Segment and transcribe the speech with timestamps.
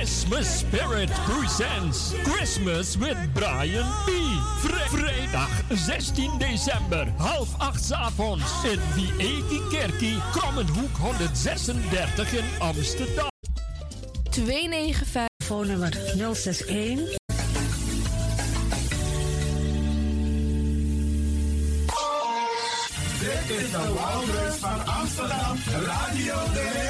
[0.00, 4.10] Christmas Spirit presents Christmas with Brian B.
[4.88, 13.28] vrijdag 16 december, half acht avonds in Vieti Kerkie, Krommenhoek 136 in Amsterdam.
[14.30, 15.92] 295 nummer
[16.34, 17.18] 061
[23.20, 26.89] Dit is de Wouders van Amsterdam, Radio de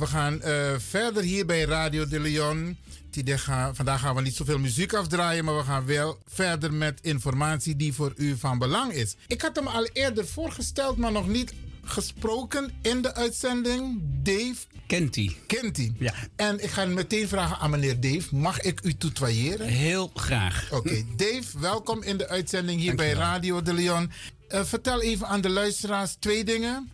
[0.00, 2.76] We gaan eh, verder hier bij Radio de Leon.
[3.24, 7.76] Gaan- Vandaag gaan we niet zoveel muziek afdraaien, maar we gaan wel verder met informatie
[7.76, 9.16] die voor u van belang is.
[9.26, 11.52] Ik had hem al eerder voorgesteld, maar nog niet
[11.84, 14.00] gesproken in de uitzending.
[14.22, 14.54] Dave
[14.86, 15.36] Kent hij?
[15.46, 15.92] kent hij.
[15.98, 16.14] Ja.
[16.36, 19.66] En ik ga meteen vragen aan meneer Dave: mag ik u tutoyeren?
[19.66, 20.68] Heel graag.
[20.72, 23.12] Oké, Dave, welkom in de uitzending hier bij.
[23.12, 24.10] Radio de Leon.
[24.48, 26.90] Eh, vertel even aan de luisteraars twee dingen.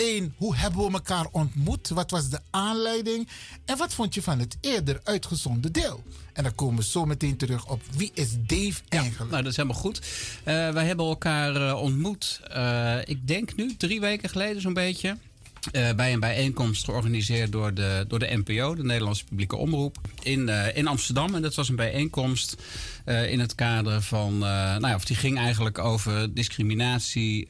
[0.00, 1.88] Eén, hoe hebben we elkaar ontmoet?
[1.88, 3.28] Wat was de aanleiding?
[3.64, 6.02] En wat vond je van het eerder uitgezonden deel?
[6.32, 9.30] En dan komen we zo meteen terug op wie is Dave eigenlijk?
[9.30, 10.00] Nou, dat is helemaal goed.
[10.44, 15.16] Eh, wij hebben elkaar eh, ontmoet, eh, ik denk nu drie weken geleden zo'n beetje.
[15.72, 20.48] Eh, bij een bijeenkomst georganiseerd door de, door de NPO, de Nederlandse Publieke Omroep, in,
[20.48, 21.34] eh, in Amsterdam.
[21.34, 22.62] En dat was een bijeenkomst
[23.04, 24.38] eh, in het kader van.
[24.38, 27.48] nou ja, of die ging eigenlijk over discriminatie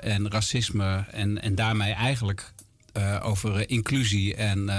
[0.00, 1.04] en racisme.
[1.10, 2.52] En, en daarmee eigenlijk
[3.22, 4.70] over inclusie en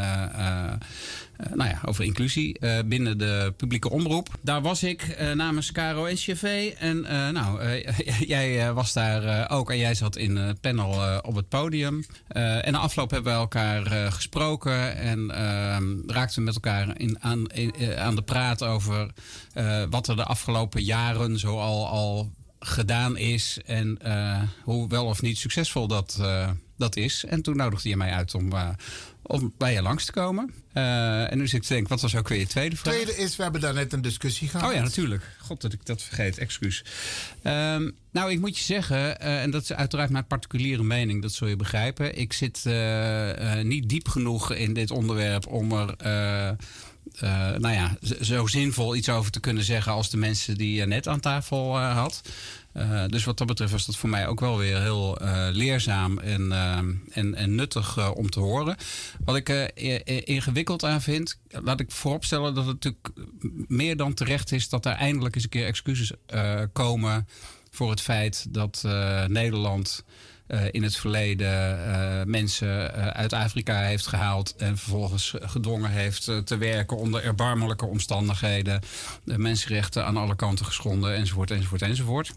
[1.54, 4.30] nou ja, over inclusie eh, binnen de publieke omroep.
[4.42, 6.74] Daar was ik eh, namens Caro en CV.
[6.80, 8.00] En eh, nou, eh,
[8.34, 11.50] jij eh, was daar eh, ook en jij zat in het panel eh, op het
[11.50, 12.06] podium.
[12.28, 17.00] Eh, en na afloop hebben we elkaar eh, gesproken en ehm, raakten we met elkaar
[17.00, 19.12] in, aan, eh, aan de praat over
[19.54, 25.06] eh, wat er de afgelopen jaren zo al, al gedaan is en eh, hoe wel
[25.06, 27.26] of niet succesvol dat, eh, dat is.
[27.26, 28.70] En toen nodigde je mij uit om, eh,
[29.24, 30.54] om bij je langs te komen.
[30.74, 32.94] Eh, en nu zit ik te denken, wat was ook weer je tweede vraag?
[32.94, 34.70] Tweede is, we hebben daar net een discussie gehad.
[34.70, 35.24] Oh ja, natuurlijk.
[35.40, 36.84] God dat ik dat vergeet, excuus.
[37.42, 41.32] Ehm, nou, ik moet je zeggen, eh, en dat is uiteraard mijn particuliere mening, dat
[41.32, 42.18] zul je begrijpen.
[42.18, 45.96] Ik zit eh, niet diep genoeg in dit onderwerp om er.
[47.60, 51.08] nou ja, zo zinvol iets over te kunnen zeggen als de mensen die je net
[51.08, 52.22] aan tafel had.
[52.74, 56.18] Eh, dus wat dat betreft was dat voor mij ook wel weer heel eh, leerzaam
[56.18, 56.78] en, eh,
[57.12, 58.76] en, en nuttig om te horen.
[59.26, 59.50] Wat ik
[60.26, 63.10] ingewikkeld aan vind, laat ik vooropstellen dat het natuurlijk
[63.68, 66.12] meer dan terecht is dat er eindelijk eens een keer excuses
[66.74, 67.28] komen
[67.72, 68.84] voor het feit dat
[69.28, 70.04] Nederland
[70.72, 77.24] in het verleden mensen uit Afrika heeft gehaald en vervolgens gedwongen heeft te werken onder
[77.24, 78.82] erbarmelijke omstandigheden,
[79.24, 82.34] de mensenrechten aan alle kanten geschonden, enzovoort, enzovoort, enzovoort.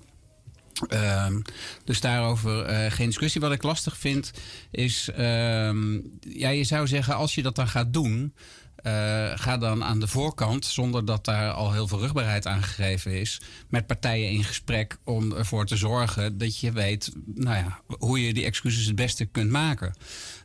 [0.88, 1.40] Ehm,
[1.84, 3.40] dus daarover eh, geen discussie.
[3.40, 4.30] Wat ik lastig vind
[4.70, 8.32] is, ehm, ja, je zou zeggen als je dat dan gaat doen,
[8.76, 13.20] eh, ga dan aan de voorkant, zonder dat daar al heel veel rugbaarheid aan gegeven
[13.20, 18.26] is, met partijen in gesprek om ervoor te zorgen dat je weet nou ja, hoe
[18.26, 19.94] je die excuses het beste kunt maken.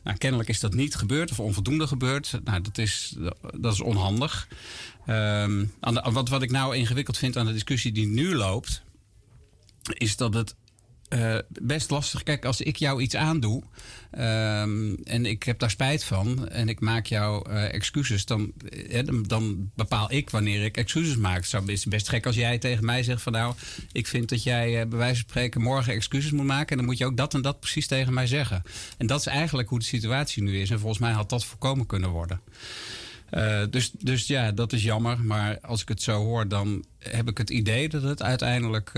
[0.04, 2.40] Nou, kennelijk is dat niet gebeurd of onvoldoende gebeurd.
[2.44, 3.16] Nou, dat is,
[3.56, 4.48] dat is onhandig.
[5.06, 8.82] Ehm, aan wat, wat ik nou ingewikkeld vind aan de discussie die nu loopt,
[9.82, 10.54] is dat het
[11.12, 12.22] eh, best lastig.
[12.22, 13.62] Kijk, als ik jou iets aandoe
[14.10, 18.52] ehm, en ik heb daar spijt van en ik maak jou eh, excuses, dan,
[18.88, 21.36] eh, dan, dan bepaal ik wanneer ik excuses maak.
[21.36, 23.54] Het zou best, best gek als jij tegen mij zegt van nou,
[23.92, 26.86] ik vind dat jij eh, bij wijze van spreken morgen excuses moet maken en dan
[26.86, 28.62] moet je ook dat en dat precies tegen mij zeggen.
[28.98, 31.86] En dat is eigenlijk hoe de situatie nu is en volgens mij had dat voorkomen
[31.86, 32.40] kunnen worden.
[33.70, 35.20] Dus, dus ja, dat is jammer.
[35.20, 38.92] Maar als ik het zo hoor, dan heb ik het idee dat het uiteindelijk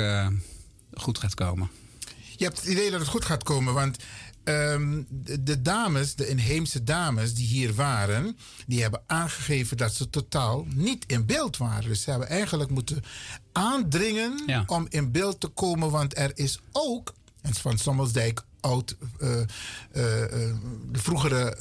[0.96, 1.70] goed gaat komen.
[2.36, 3.96] Je hebt het idee dat het goed gaat komen, want
[4.44, 8.36] ehm, de, de dames, de inheemse dames die hier waren,
[8.66, 11.88] die hebben aangegeven dat ze totaal niet in beeld waren.
[11.88, 13.02] Dus ze hebben eigenlijk moeten
[13.52, 14.64] aandringen Ja.
[14.66, 19.46] om in beeld te komen, want er is ook, en van Sommelsdijk oud, eh, eh,
[20.22, 20.56] eh,
[20.92, 21.56] de vroegere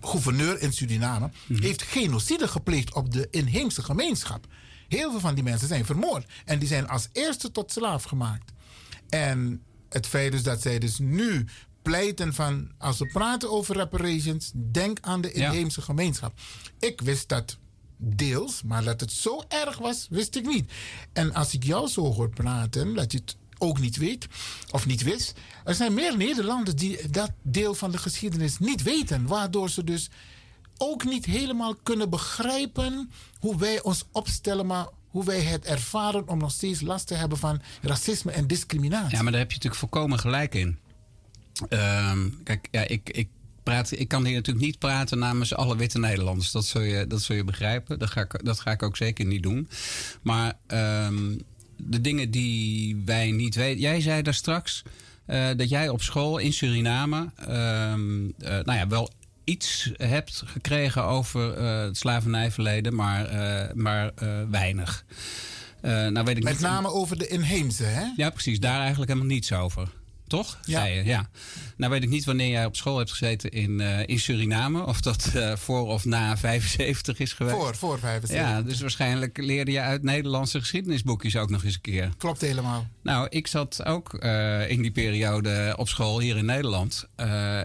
[0.00, 4.46] gouverneur in Suriname, heeft genocide gepleegd op de inheemse gemeenschap.
[4.88, 6.26] Heel veel van die mensen zijn vermoord.
[6.44, 8.52] En die zijn als eerste tot slaaf gemaakt.
[9.08, 11.44] En het feit is dat zij dus nu
[11.82, 12.70] pleiten van...
[12.78, 15.46] als we praten over reparations, denk aan de Ja.
[15.46, 16.38] inheemse gemeenschap.
[16.78, 17.56] Ik wist dat
[17.96, 20.72] deels, maar dat het zo erg was, wist ik niet.
[21.12, 24.26] En als ik jou zo hoor praten, dat je het ook niet weet
[24.70, 25.32] of niet wist...
[25.64, 29.26] er zijn meer Nederlanders die dat deel van de geschiedenis niet weten...
[29.26, 30.10] waardoor ze dus
[30.78, 36.38] ook niet helemaal kunnen begrijpen hoe wij ons opstellen, maar hoe wij het ervaren om
[36.38, 39.16] nog steeds last te hebben van racisme en discriminatie.
[39.16, 40.78] Ja, maar daar heb je natuurlijk volkomen gelijk in.
[41.68, 43.28] Ehm, kijk, ja, ik, ik,
[43.62, 46.50] praat, ik kan hier natuurlijk niet praten namens alle witte Nederlanders.
[46.50, 47.98] Dat zul je, dat zul je begrijpen.
[47.98, 49.68] Dat ga, ik, dat ga ik ook zeker niet doen.
[50.22, 51.38] Maar ehm,
[51.76, 53.80] de dingen die wij niet weten.
[53.80, 54.82] Jij zei daar straks
[55.26, 57.30] eh, dat jij op school in Suriname.
[57.36, 59.10] ehm, eh, nou ja, wel
[59.46, 65.04] iets hebt gekregen over eh, het slavernijverleden, maar, eh, maar eh, weinig.
[65.82, 68.04] Nou weet ik Met niet- name over de inheemse, hè?
[68.16, 68.60] ja, precies.
[68.60, 69.88] Daar eigenlijk helemaal niets over.
[70.26, 70.58] Toch?
[70.64, 70.80] Ja.
[70.80, 71.28] Zei je, ja.
[71.76, 74.86] Nou weet ik niet wanneer jij op school hebt gezeten in, eh, in Suriname.
[74.86, 77.56] Of dat eh, voor of na 75 is geweest.
[77.56, 78.48] Voor, voor 75.
[78.48, 82.10] Ja, dus waarschijnlijk leerde je uit Nederlandse geschiedenisboekjes ook nog eens een keer.
[82.18, 82.86] Klopt helemaal.
[83.02, 87.08] Nou, ik zat ook eh, in die periode op school hier in Nederland.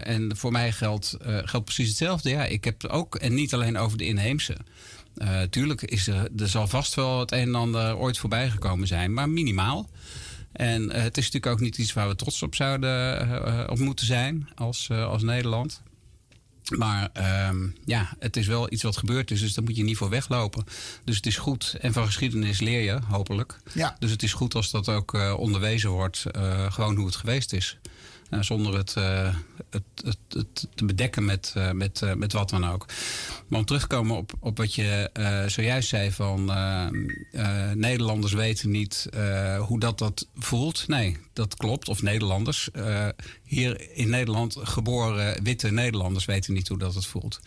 [0.02, 2.30] En voor mij geldt, geldt precies hetzelfde.
[2.30, 4.56] Ja, ik heb ook, en niet alleen over de inheemse.
[5.50, 9.14] Tuurlijk is er, er zal vast wel het een en ander ooit voorbij gekomen zijn,
[9.14, 9.88] maar minimaal.
[10.52, 13.78] En eh, het is natuurlijk ook niet iets waar we trots op zouden eh, op
[13.78, 15.82] moeten zijn als, eh, als Nederland.
[16.68, 19.96] Maar ehm, ja, het is wel iets wat gebeurd is, dus daar moet je niet
[19.96, 20.64] voor weglopen.
[21.04, 21.76] Dus het is goed.
[21.80, 23.58] En van geschiedenis leer je, hopelijk.
[23.74, 23.96] Ja.
[23.98, 27.52] Dus het is goed als dat ook eh, onderwezen wordt, eh, gewoon hoe het geweest
[27.52, 27.78] is.
[28.32, 29.34] Eh, zonder het, eh,
[29.70, 32.86] het, het, het te bedekken met, met, met wat dan ook.
[33.48, 35.10] Maar om terug te komen op, op wat je
[35.46, 36.44] zojuist zei van
[37.74, 39.08] Nederlanders weten niet
[39.58, 40.88] hoe dat dat voelt.
[40.88, 41.88] Nee, dat klopt.
[41.88, 42.70] Of Nederlanders.
[43.44, 47.40] hier in Nederland geboren witte Nederlanders weten niet hoe dat het voelt.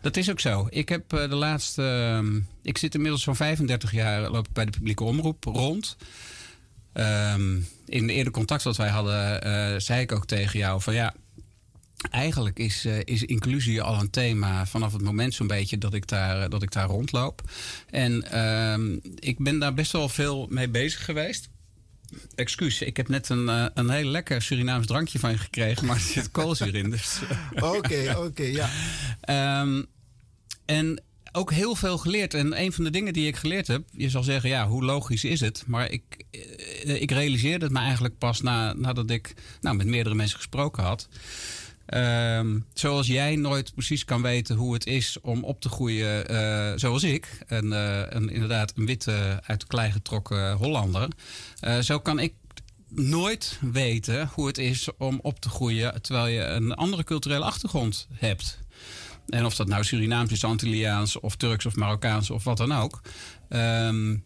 [0.00, 0.66] Dat is ook zo.
[0.70, 1.82] Ik heb eh, de laatste.
[1.82, 5.96] ehm, ik zit inmiddels zo'n 35 jaar loop ik bij de publieke omroep rond.
[6.92, 7.56] Ehm,
[7.86, 11.14] in de eerder contact wat wij hadden, eh, zei ik ook tegen jou van ja.
[12.10, 16.06] Eigenlijk is, eh, is inclusie al een thema vanaf het moment zo'n beetje dat ik
[16.06, 17.42] daar, dat ik daar rondloop.
[17.90, 21.48] En ehm, ik ben daar best wel veel mee bezig geweest.
[22.34, 25.96] Excuus, ik heb net een, eh, een heel lekker Surinaams drankje van je gekregen, maar
[25.96, 26.90] er zit koolzuur in.
[26.90, 27.18] Dus,
[27.76, 28.70] Oké, oké, ja.
[29.20, 29.82] Ehm,
[30.64, 31.02] en
[31.32, 32.34] ook heel veel geleerd.
[32.34, 35.24] En een van de dingen die ik geleerd heb, je zal zeggen, ja, hoe logisch
[35.24, 35.64] is het?
[35.66, 40.14] Maar ik, eh, ik realiseerde het me eigenlijk pas na, nadat ik nou, met meerdere
[40.14, 41.08] mensen gesproken had.
[41.88, 46.72] Ehm, zoals jij nooit precies kan weten hoe het is om op te groeien, eh,
[46.76, 51.08] zoals ik, een, eh, een, inderdaad een witte, uit de klei getrokken Hollander.
[51.60, 52.34] Eh, zo kan ik
[52.88, 58.06] nooit weten hoe het is om op te groeien terwijl je een andere culturele achtergrond
[58.12, 58.58] hebt.
[59.28, 63.00] En of dat nou Surinaams is, Antilliaans of Turks of Marokkaans of wat dan ook.
[63.48, 64.16] Ehm,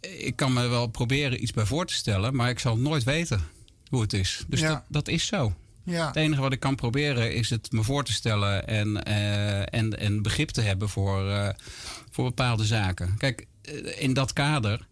[0.00, 3.42] ik kan me wel proberen iets bij voor te stellen, maar ik zal nooit weten
[3.88, 4.44] hoe het is.
[4.48, 4.68] Dus Ja.
[4.68, 5.54] dat, dat is zo.
[5.88, 6.06] Ja.
[6.06, 9.98] Het enige wat ik kan proberen is het me voor te stellen en, eh, en,
[9.98, 11.48] en begrip te hebben voor, eh,
[12.10, 13.14] voor bepaalde zaken.
[13.18, 14.86] Kijk, eh, in dat kader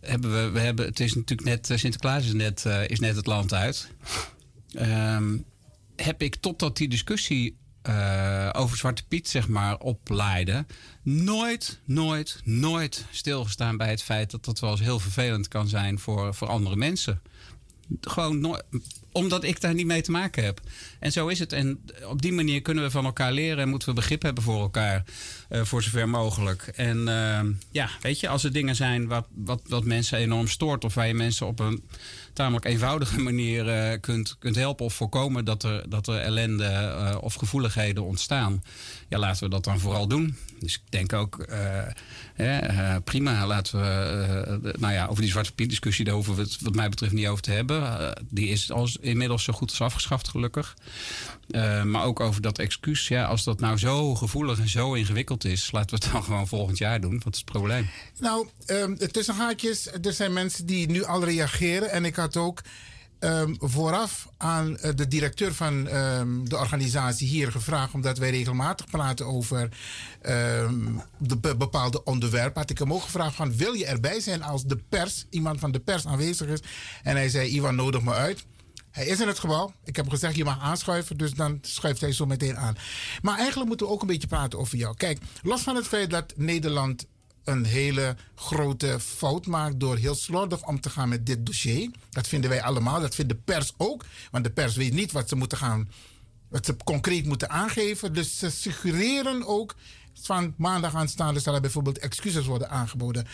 [0.00, 3.54] hebben we, we hebben, het is natuurlijk net, Sinterklaas is net, is net het land
[3.54, 3.90] uit.
[4.72, 5.36] Ehm,
[5.96, 7.58] heb ik totdat die discussie
[8.52, 10.66] over Zwarte Piet, zeg maar, oplaaide,
[11.02, 15.98] nooit, nooit, nooit stilgestaan bij het feit dat dat wel eens heel vervelend kan zijn
[15.98, 17.22] voor, voor andere mensen
[18.00, 18.62] gewoon
[19.12, 20.60] omdat ik daar niet mee te maken heb.
[20.98, 21.52] En zo is het.
[21.52, 24.60] En op die manier kunnen we van elkaar leren en moeten we begrip hebben voor
[24.60, 25.04] elkaar,
[25.48, 26.62] eh, voor zover mogelijk.
[26.62, 30.84] En eh, ja, weet je, als er dingen zijn wat, wat, wat mensen enorm stoort,
[30.84, 31.82] of waar je mensen op een
[32.32, 37.16] tamelijk eenvoudige manier eh, kunt, kunt helpen of voorkomen dat er, dat er ellende eh,
[37.20, 38.62] of gevoeligheden ontstaan,
[39.08, 40.36] ja, laten we dat dan vooral doen.
[40.58, 41.38] Dus ik denk ook,
[42.36, 46.60] eh, prima, laten we, nou ja, over die Zwarte Piet discussie, daar hoeven we het
[46.60, 48.12] wat mij betreft niet over te hebben.
[48.28, 50.76] Die is als, inmiddels zo goed als afgeschaft, gelukkig.
[51.84, 55.72] Maar ook over dat excuus, ja, als dat nou zo gevoelig en zo ingewikkeld is,
[55.72, 57.20] laten we het dan gewoon volgend jaar doen.
[57.24, 57.90] Wat is het probleem?
[58.18, 61.90] Nou, ehm, tussen haakjes, er zijn mensen die nu al reageren.
[61.90, 62.60] En ik had ook
[63.18, 68.86] ehm, vooraf aan eh, de directeur van ehm, de organisatie hier gevraagd, omdat wij regelmatig
[68.86, 69.68] praten over
[70.22, 70.84] ehm,
[71.18, 74.64] de be- bepaalde onderwerpen, had ik hem ook gevraagd van wil je erbij zijn als
[74.64, 76.60] de pers, iemand van de pers aanwezig is.
[77.02, 78.44] En hij zei, Ivan, nodig me uit.
[78.90, 79.72] Hij is in het gebouw.
[79.84, 81.16] Ik heb gezegd, je mag aanschuiven.
[81.16, 82.76] Dus dan schuift hij zo meteen aan.
[83.22, 84.96] Maar eigenlijk moeten we ook een beetje praten over jou.
[84.96, 87.06] Kijk, los van het feit dat Nederland
[87.44, 91.90] een hele grote fout maakt door heel slordig om te gaan met dit dossier.
[92.10, 93.00] Dat vinden wij allemaal.
[93.00, 94.04] Dat vindt de pers ook.
[94.30, 95.90] Want de pers weet niet wat ze moeten gaan,
[96.48, 98.12] wat ze concreet moeten aangeven.
[98.12, 99.74] Dus ze suggereren ook
[100.20, 103.26] van maandag aanstaande zal er bijvoorbeeld excuses worden aangeboden.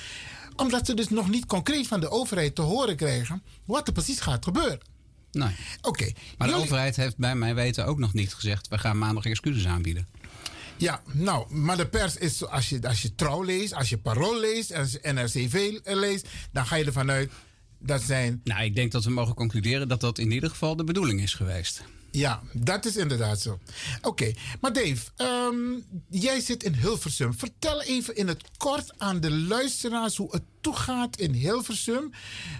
[0.56, 4.20] Omdat ze dus nog niet concreet van de overheid te horen krijgen wat er precies
[4.20, 4.80] gaat gebeuren.
[5.32, 5.56] Nee.
[5.82, 6.12] Oké.
[6.38, 8.68] Maar de overheid heeft bij mijn weten ook nog niet gezegd...
[8.68, 10.06] we gaan maandag excuses aanbieden.
[10.78, 14.40] Ja, nou, maar de pers is, als je, als je Trouw leest, als je Parool
[14.40, 17.30] leest, als je NRCV leest, dan ga je ervan uit
[17.78, 20.84] dat zijn, Nou, ik denk dat we mogen concluderen dat dat in ieder geval de
[20.84, 21.82] bedoeling is geweest.
[22.16, 23.58] Ja, dat is inderdaad zo.
[24.02, 25.56] Oké, maar Dave, ehm,
[26.10, 27.34] jij zit in Hilversum.
[27.34, 32.10] Vertel even in het kort aan de luisteraars hoe het toegaat in Hilversum,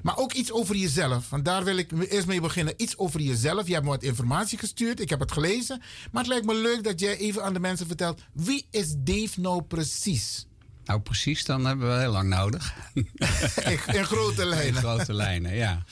[0.02, 1.28] maar ook iets over jezelf.
[1.30, 2.74] Want daar wil ik eerst mee beginnen.
[2.76, 3.66] Iets over jezelf.
[3.66, 5.82] Je hebt me wat informatie gestuurd, ik heb het gelezen,
[6.12, 9.40] maar het lijkt me leuk dat jij even aan de mensen vertelt, wie is Dave
[9.40, 10.46] nou precies?
[10.84, 12.74] Nou, precies, dan hebben we heel lang nodig.
[12.94, 13.08] in,
[13.98, 14.82] in grote In lijnen.
[14.82, 15.84] grote lijnen, ja.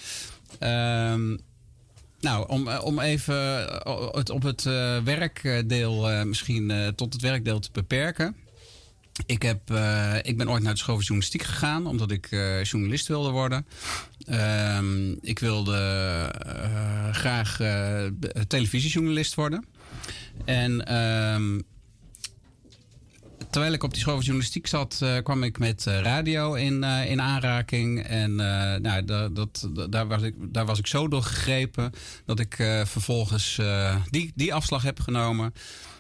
[0.59, 1.37] Ehm,
[2.25, 3.35] nou, om, eh, om even
[3.85, 8.37] eh, het op het eh, werkdeel misschien tot het werkdeel te beperken.
[9.27, 9.71] Ik, heb,
[10.23, 12.29] ik ben ooit naar de school van journalistiek gegaan, omdat ik
[12.63, 13.67] journalist wilde worden.
[14.27, 16.31] Ehm, ik wilde
[17.13, 17.57] graag
[18.47, 19.65] televisiejournalist worden.
[20.45, 21.61] En ehm,
[23.55, 26.85] terwijl ik op die school van journalistiek zat, eh, kwam ik met eh, radio in,
[26.85, 28.03] eh, in aanraking.
[28.03, 28.35] En
[28.83, 31.93] nou, da- dat, da- daar, was ik, daar was ik zo door gegrepen
[32.25, 33.61] dat ik vervolgens
[34.11, 35.53] die, die afslag heb genomen.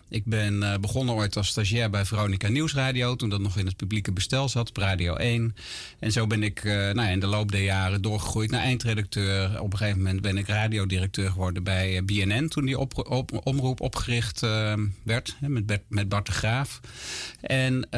[0.08, 3.76] Ik ben eh, begonnen ooit als stagiair bij Veronica Nieuwsradio, toen dat nog in het
[3.76, 5.56] publieke bestel zat, op Radio 1.
[5.98, 9.60] En zo ben ik eh, nou in de loop der jaren doorgegroeid naar eindredacteur.
[9.60, 12.78] Op een gegeven moment ben ik radiodirecteur geworden bij eh, BNN, toen die
[13.42, 14.40] omroep opgericht
[15.02, 16.80] werd, hè, met, met Bart de Graaf.
[17.40, 17.88] En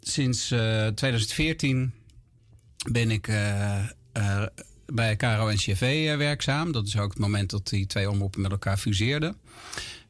[0.00, 1.92] sinds eh, 2014
[2.90, 3.28] ben ik
[4.86, 6.72] bij KRO NCV eh, werkzaam.
[6.72, 9.36] Dat is ook het moment dat die twee omroepen met elkaar fuseerden.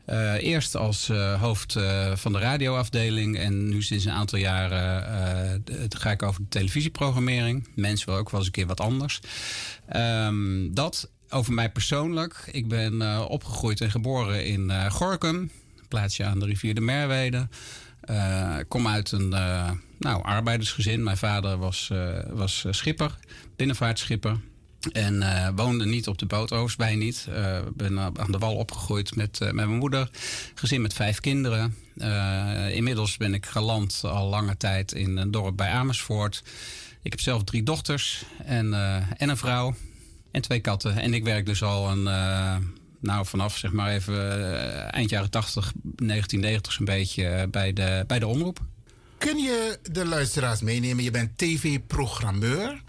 [0.04, 5.64] Eh, eerst als eh, hoofd eh, van de radioafdeling en nu sinds een aantal jaren
[5.88, 7.68] ga ik over de televisieprogrammering.
[7.74, 9.20] Mensen willen ook wel eens een keer wat anders.
[9.88, 12.48] Ehm, dat over mij persoonlijk.
[12.50, 15.50] Ik ben opgegroeid en geboren in Gorkum,
[15.88, 17.48] plaatsje aan de rivier de Merwede.
[18.58, 19.28] Ik kom uit een
[19.98, 21.02] nou, arbeidersgezin.
[21.02, 21.90] Mijn vader was,
[22.30, 23.18] was schipper,
[23.56, 24.40] binnenvaartschipper.
[24.92, 27.26] En eh, woonde niet op de boot, bij niet.
[27.30, 30.10] Eh, ben aan de wal opgegroeid met, eh, met mijn moeder.
[30.54, 31.76] Gezin met vijf kinderen.
[32.70, 36.42] Inmiddels ben ik geland al lange tijd in een dorp bij Amersfoort.
[37.02, 38.74] Ik heb zelf drie dochters en,
[39.16, 39.74] en een vrouw.
[40.30, 40.96] En twee katten.
[40.96, 42.02] En ik werk dus al een,
[43.00, 48.26] nou vanaf zeg maar even eind jaren 80, 1990 zo'n beetje bij, de, bij de
[48.26, 48.60] omroep.
[49.18, 51.04] Kun je de luisteraars meenemen?
[51.04, 52.82] Je bent tv-programmeur.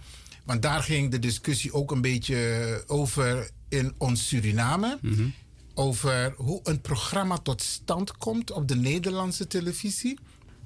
[0.46, 5.00] Want daar ging de discussie ook een beetje over in ons Suriname.
[5.74, 10.18] Over hoe een programma tot stand komt op de Nederlandse televisie.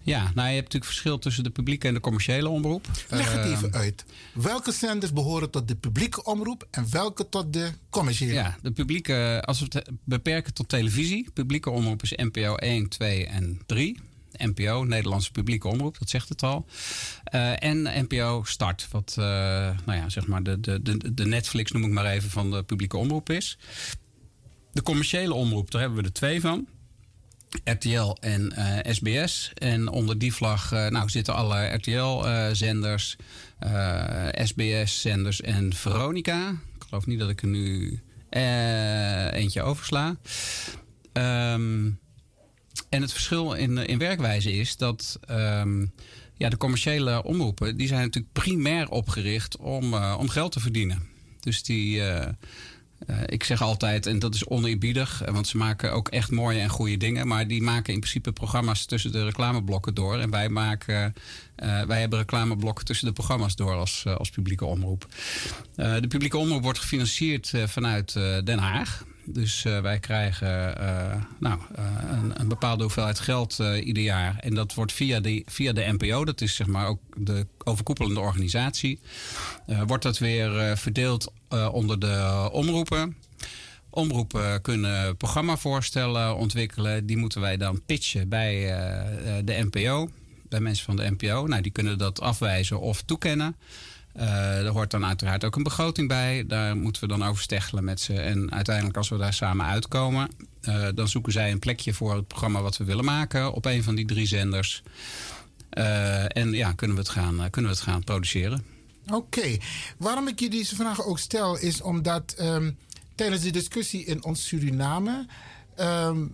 [0.04, 2.88] Ja, nou je hebt natuurlijk verschil tussen de publieke en de commerciële omroep.
[3.10, 4.06] Leg het Eh, even uit.
[4.34, 8.34] Welke zenders behoren tot de publieke omroep en welke tot de commerciële?
[8.34, 11.28] Ja, de publieke, als we het beperken tot televisie.
[11.34, 14.00] Publieke omroep is NPO 1, 2 en 3.
[14.40, 16.66] NPO, Nederlandse publieke omroep, dat zegt het al.
[17.24, 19.26] Eh, en NPO Start, wat eh,
[19.86, 22.64] nou ja, zeg maar de, de, de, de Netflix, noem ik maar even, van de
[22.64, 23.58] publieke omroep is.
[24.72, 26.68] De commerciële omroep, daar hebben we er twee van.
[27.64, 29.52] RTL en eh, SBS.
[29.54, 33.18] En onder die vlag eh, nou, zitten alle RTL-zenders,
[34.44, 36.50] SBS-zenders en Veronica.
[36.50, 40.16] Ik geloof niet dat ik er nu eh, eentje oversla.
[41.14, 41.90] Ehm,
[42.90, 45.86] en het verschil in, in werkwijze is dat ehm,
[46.34, 47.78] ja, de commerciële omroepen...
[47.78, 51.04] die zijn natuurlijk primair opgericht om, eh, om geld te verdienen.
[51.40, 52.02] Dus die...
[52.02, 52.28] eh,
[53.08, 56.60] eh, ik zeg altijd, en dat is oneerbiedig, eh, want ze maken ook echt mooie
[56.60, 57.28] en goede dingen.
[57.28, 60.18] Maar die maken in principe programma's tussen de reclameblokken door.
[60.20, 61.14] En wij, maken,
[61.56, 65.08] eh, wij hebben reclameblokken tussen de programma's door als, eh, als publieke omroep.
[65.76, 69.04] Eh, de publieke omroep wordt gefinancierd eh, vanuit eh, Den Haag.
[69.34, 74.38] Dus eh, wij krijgen eh, nou, eh, een, een bepaalde hoeveelheid geld ieder jaar.
[74.40, 78.20] En dat wordt via de, via de NPO, dat is zeg maar ook de overkoepelende
[78.20, 79.00] organisatie,
[79.88, 81.34] wordt dat weer verdeeld
[81.72, 83.16] onder de omroepen.
[83.90, 87.06] Omroepen kunnen programmavoorstellen ontwikkelen.
[87.06, 88.62] Die moeten wij dan pitchen bij
[89.44, 90.10] de NPO,
[90.50, 91.48] bij mensen van de NPO.
[91.48, 93.56] Nou, die kunnen dat afwijzen of toekennen.
[94.20, 96.44] Eh, er hoort dan uiteraard ook een begroting bij.
[96.48, 98.14] Daar moeten we dan over steggelen met ze.
[98.14, 100.30] En uiteindelijk, als we daar samen uitkomen,
[100.62, 103.84] eh, dan zoeken zij een plekje voor het programma wat we willen maken op een
[103.84, 104.84] van die drie zenders.
[105.70, 108.66] Eh, en ja, kunnen we het gaan, eh, kunnen we het gaan produceren.
[109.12, 109.58] Oké,
[109.98, 112.72] waarom ik je deze vraag ook stel, is omdat ehm,
[113.16, 115.26] tijdens de discussie in ons Suriname
[115.76, 116.26] ehm,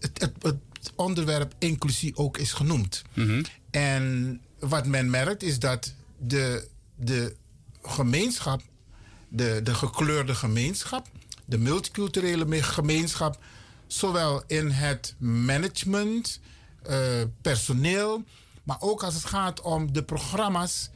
[0.00, 3.02] het, het, het onderwerp inclusie ook is genoemd.
[3.70, 6.70] En wat men merkt is dat de,
[7.02, 7.36] de
[7.82, 8.60] gemeenschap,
[9.28, 11.06] de, de gekleurde gemeenschap,
[11.44, 13.38] de multiculturele me- gemeenschap,
[13.86, 16.40] zowel in het management,
[16.82, 16.98] eh,
[17.42, 18.24] personeel,
[18.62, 20.90] maar ook als het gaat om de programma's,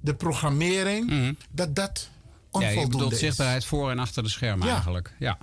[0.00, 2.08] de programmering, dat dat
[2.52, 3.18] Ja, je onvoldoende bedoelt is.
[3.18, 4.72] zichtbaarheid voor en achter de schermen Ja.
[4.74, 5.12] eigenlijk.
[5.18, 5.38] Ja.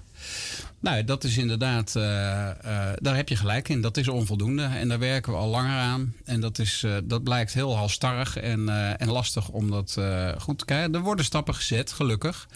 [0.86, 3.82] Nou, dat is inderdaad, eh, eh, daar heb je gelijk in.
[3.82, 6.14] Dat is onvoldoende en daar werken we al langer aan.
[6.26, 9.98] En dat, is, eh, dat blijkt heel halstarrig en, en lastig om dat
[10.38, 10.94] goed te krijgen.
[10.94, 12.48] Er worden stappen gezet, gelukkig.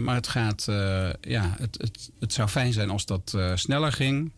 [0.00, 0.64] Maar het gaat,
[1.20, 4.32] ja, het, het, het zou fijn zijn als dat sneller ging.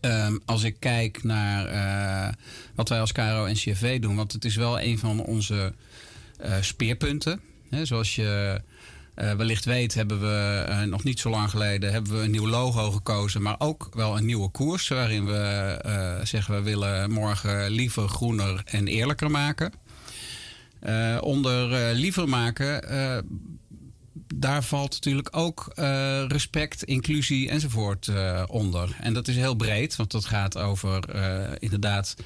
[0.00, 2.36] Ehm, als ik kijk naar
[2.74, 5.72] wat wij als KRO en CFV doen, want het is wel een van onze
[6.60, 7.40] speerpunten.
[7.70, 8.60] Hè, zoals je
[9.14, 12.48] eh, wellicht weet, hebben we eh, nog niet zo lang geleden hebben we een nieuw
[12.48, 14.88] logo gekozen, maar ook wel een nieuwe koers.
[14.88, 19.72] Waarin we eh, zeggen we willen morgen liever, groener en eerlijker maken.
[21.20, 22.82] Onder liever maken
[24.34, 28.96] daar valt natuurlijk ook eh, respect, inclusie enzovoort eh, onder.
[29.00, 32.16] En dat is heel breed, want dat gaat over eh, inderdaad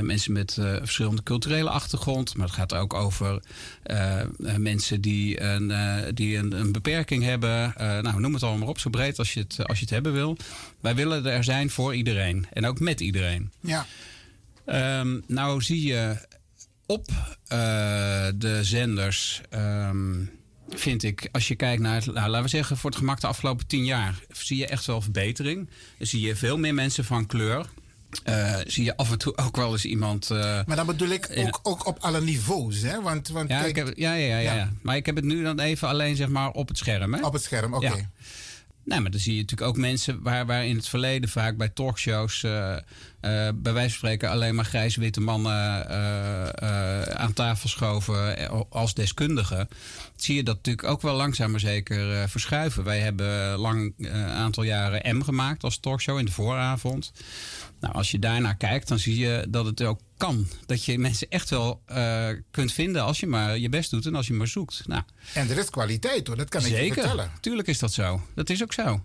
[0.00, 2.36] mensen met verschillende culturele achtergrond.
[2.36, 3.42] Maar het gaat ook over
[4.56, 5.72] mensen die, een,
[6.14, 7.74] die een, een beperking hebben.
[7.76, 10.12] Nou, noem het allemaal maar op, zo breed als je, het, als je het hebben
[10.12, 10.36] wil.
[10.80, 13.52] Wij willen er zijn voor iedereen en ook met iedereen.
[13.60, 13.86] Ja.
[14.64, 16.16] Ehm, nou zie je
[16.86, 17.06] op
[18.36, 20.24] de zenders, ehm,
[20.76, 23.66] vind ik, als je kijkt naar, nou, laten we zeggen, voor het gemak de afgelopen
[23.66, 25.68] tien jaar, zie je echt wel verbetering.
[25.98, 27.66] Dan zie je veel meer mensen van kleur.
[28.24, 30.30] Eh, zie je af en toe ook wel eens iemand.
[30.30, 31.46] eh, Maar dan bedoel ik Ja.
[31.46, 33.02] ook, ook op alle niveaus, hè?
[33.02, 34.70] Want, want ja, kijk, ik heb, ja, ja, ja, ja.
[34.82, 37.14] Maar ik heb het nu dan even alleen zeg maar op het scherm.
[37.14, 37.24] Hè?
[37.26, 37.86] op het scherm, oké.
[37.86, 38.10] Ja.
[38.84, 41.68] Nou, maar dan zie je natuurlijk ook mensen waar, waar in het verleden vaak bij
[41.68, 42.76] talkshows, eh,
[43.54, 48.94] bij wijze van spreken, alleen maar grijs-witte mannen eh, eh, aan tafel schoven eh, als
[48.94, 49.68] deskundigen.
[50.16, 52.84] Zie je dat natuurlijk ook wel langzaam maar zeker eh, verschuiven.
[52.84, 57.12] Wij hebben lang een aantal jaren M gemaakt als talkshow in de vooravond.
[57.80, 60.46] Nou, als je daarnaar kijkt, dan zie je dat het ook kan.
[60.66, 64.14] Dat je mensen echt wel eh, kunt vinden als je maar je best doet en
[64.14, 64.82] als je maar zoekt.
[64.86, 65.02] Nou,
[65.34, 67.30] En er is kwaliteit hoor, dat kan ik je vertellen.
[67.40, 68.22] tuurlijk is dat zo.
[68.34, 69.04] Dat is ook zo.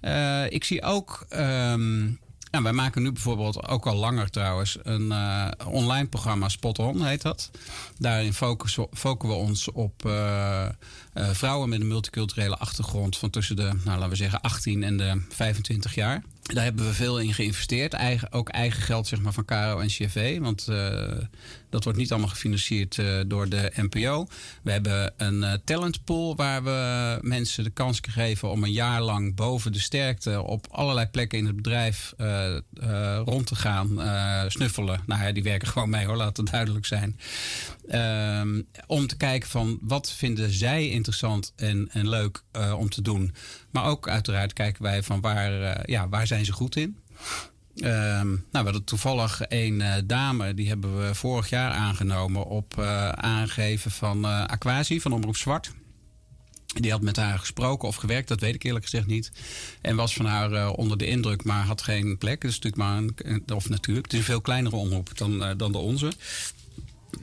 [0.00, 1.26] Eh, ik zie ook.
[1.28, 2.06] ehm,
[2.62, 7.06] nou, wij maken nu bijvoorbeeld ook al langer trouwens een eh, online programma, Spot On
[7.06, 7.50] heet dat.
[7.98, 10.70] Daarin focussen, focussen we ons op eh, eh,
[11.12, 15.20] vrouwen met een multiculturele achtergrond van tussen de, nou, laten we zeggen, 18 en de
[15.28, 16.22] 25 jaar.
[16.42, 17.92] Daar hebben we veel in geïnvesteerd.
[17.92, 20.38] Eigen, ook eigen geld zeg maar, van KRO en CFV.
[20.38, 20.68] Want
[21.76, 24.26] dat wordt niet allemaal gefinancierd eh, door de NPO.
[24.62, 29.34] We hebben een eh, talentpool waar we mensen de kans geven om een jaar lang
[29.34, 32.56] boven de sterkte op allerlei plekken in het bedrijf eh,
[33.24, 33.88] rond te gaan
[34.50, 35.00] snuffelen.
[35.06, 37.18] Nou ja, die werken gewoon mee hoor, laat het duidelijk zijn.
[37.88, 42.42] Ehm, om te kijken van wat vinden zij interessant en, en leuk
[42.76, 43.34] om te doen.
[43.70, 46.96] Maar ook uiteraard kijken wij van waar, ja, waar zijn ze goed in.
[47.76, 52.78] Ehm, nou, we hadden toevallig een eh, dame, die hebben we vorig jaar aangenomen op
[52.78, 55.72] eh, aangeven van eh Aquasi van Omroep Zwart.
[56.66, 59.32] Die had met haar gesproken of gewerkt, dat weet ik eerlijk gezegd niet.
[59.80, 62.44] En was van haar onder de indruk, maar had geen plek.
[62.44, 65.78] Is natuurlijk maar een, of natuurlijk, het is een veel kleinere omroep dan, dan de
[65.78, 66.12] onze.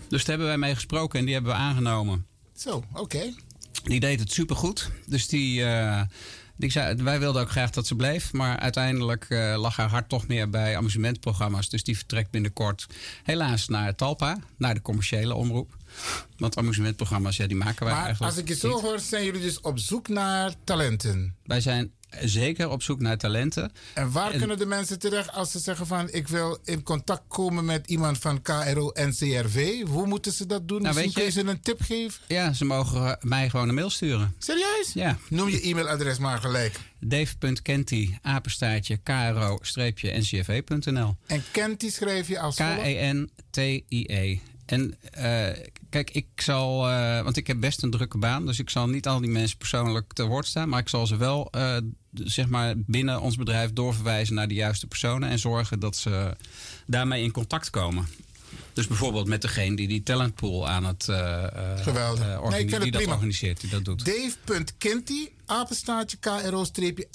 [0.08, 2.26] Dus daar hebben wij mee gesproken en die hebben we aangenomen.
[2.58, 3.34] Zo, oké.
[3.84, 4.92] Die deed het supergoed.
[5.06, 5.63] Dus die,
[6.63, 8.34] die zei, wij wilden ook graag dat ze bleef.
[8.34, 11.69] Maar uiteindelijk eh, lag haar hart toch meer bij amusementprogramma's.
[11.69, 12.88] Dus die vertrekt binnenkort
[13.23, 15.78] helaas naar Talpa, naar de commerciële omroep.
[16.38, 18.82] Want amusementprogramma's, ja, die maken wij Maar eigenlijk als ik je zo niet.
[18.82, 21.36] hoor, zijn jullie dus op zoek naar talenten.
[21.43, 23.71] Wij zijn zeker op zoek naar talenten.
[23.93, 27.21] En waar En- kunnen de mensen terecht als ze zeggen van ik wil in contact
[27.28, 29.82] komen met iemand van KRO NCRV?
[29.88, 30.82] Hoe moeten ze dat doen?
[30.82, 32.21] Nou, Misschien kun je ze een tip geven?
[32.28, 34.36] Ja, ze mogen eh, mij gewoon een mail sturen.
[34.38, 34.91] Serieus?
[34.93, 35.17] Ja.
[35.30, 36.80] Noem je e-mailadres maar gelijk.
[36.99, 38.97] Dave.kenty, apenstaartje,
[40.04, 41.15] kro-ncv.nl.
[41.28, 42.56] En Kenty schrijf je als?
[42.56, 44.38] K-E-N-T-I-E.
[44.73, 45.47] En eh,
[45.89, 49.07] kijk, ik zal, eh, want ik heb best een drukke baan, dus ik zal niet
[49.07, 51.77] al die mensen persoonlijk te woord staan, maar ik zal ze wel, eh,
[52.13, 56.36] zeg maar, binnen ons bedrijf doorverwijzen naar de juiste personen en zorgen dat ze
[56.86, 58.07] daarmee in contact komen.
[58.73, 62.25] Dus bijvoorbeeld met degene die die talentpool aan het Geweldig.
[62.49, 63.13] Nee, ik vind die dat prima.
[63.13, 64.05] organiseert, die dat doet.
[64.05, 67.12] Dave.kinty, apenstaartje kro-ncrv.nl.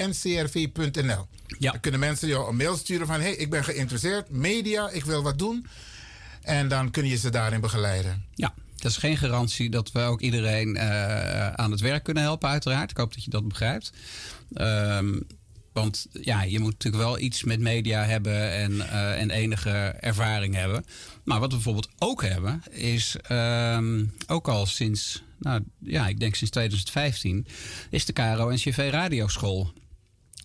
[1.59, 1.71] Ja.
[1.71, 3.21] Dan kunnen mensen jou een mail sturen van...
[3.21, 5.67] hey, ik ben geïnteresseerd, media, ik wil wat doen.
[6.49, 8.25] En dan kun je ze daarin begeleiden.
[8.35, 12.49] Ja, dat is geen garantie dat we ook iedereen eh, aan het werk kunnen helpen,
[12.49, 12.91] uiteraard.
[12.91, 13.93] Ik hoop dat je dat begrijpt.
[14.53, 15.21] Ehm,
[15.73, 20.55] want ja, je moet natuurlijk wel iets met media hebben en, eh, en enige ervaring
[20.55, 20.85] hebben.
[21.25, 26.35] Maar wat we bijvoorbeeld ook hebben, is ehm, ook al sinds, nou ja, ik denk
[26.35, 27.47] sinds 2015,
[27.91, 29.73] is de KRO-NCV Radioschool.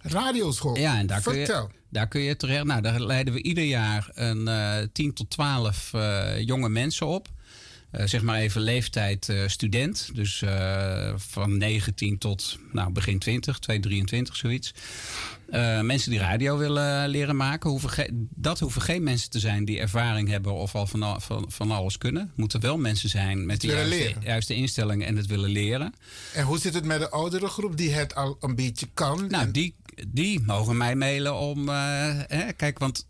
[0.02, 0.78] Radioschool.
[0.78, 1.70] Ja, en daar kun, Vertel.
[1.72, 2.64] je, daar kun je terecht.
[2.64, 7.28] Nou, daar leiden we ieder jaar een eh 10 tot 12 eh, jonge mensen op.
[7.92, 10.10] Eh, zeg maar even leeftijd student.
[10.14, 10.44] Dus
[11.16, 14.74] van 19 tot nou, begin 20, 223 zoiets.
[15.50, 17.70] Eh, mensen die radio willen leren maken.
[17.70, 21.46] Hoeven dat hoeven geen mensen te zijn die ervaring hebben of al van, al- van,
[21.52, 22.22] van alles kunnen.
[22.28, 23.68] Het moeten wel mensen zijn met de
[24.24, 25.94] juiste, instellingen en het willen leren.
[26.34, 29.28] En hoe zit het met de oudere groep die het al een beetje kan?
[29.30, 29.76] Nou, En- die,
[30.08, 31.70] die mogen mij mailen om.
[31.70, 31.76] eh,
[32.28, 33.08] hè, kijk, want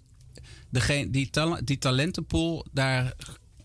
[0.70, 1.30] degene, die,
[1.64, 3.14] die talentenpool, daar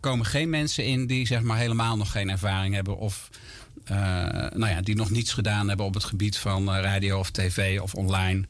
[0.00, 2.96] komen geen mensen in die zeg maar helemaal nog geen ervaring hebben.
[2.98, 3.28] Of
[3.84, 3.96] eh,
[4.54, 7.80] nou ja, die nog niets gedaan hebben op het gebied van eh, radio of tv
[7.80, 8.46] of online.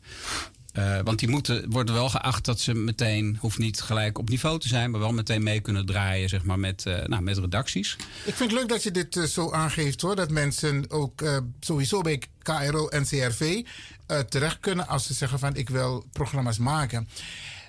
[1.05, 4.69] Want die moeten, worden wel geacht dat ze meteen, hoeft niet gelijk op niveau te
[4.69, 7.97] zijn, maar wel meteen mee kunnen draaien zeg maar, met, nou, met redacties.
[8.25, 10.17] Ik vind het leuk dat je dit zo aangeeft hoor.
[10.17, 11.23] Dat mensen ook
[11.61, 13.63] sowieso bij KRO en CRV
[14.09, 17.09] eh, terecht kunnen als ze zeggen van ik wil programma's maken.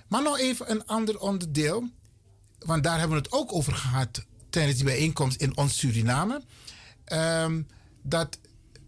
[0.07, 1.89] Maar nog even een ander onderdeel.
[2.59, 6.41] Want daar hebben we het ook over gehad tijdens die bijeenkomst in ons Suriname.
[7.05, 7.61] Ehm,
[8.01, 8.39] dat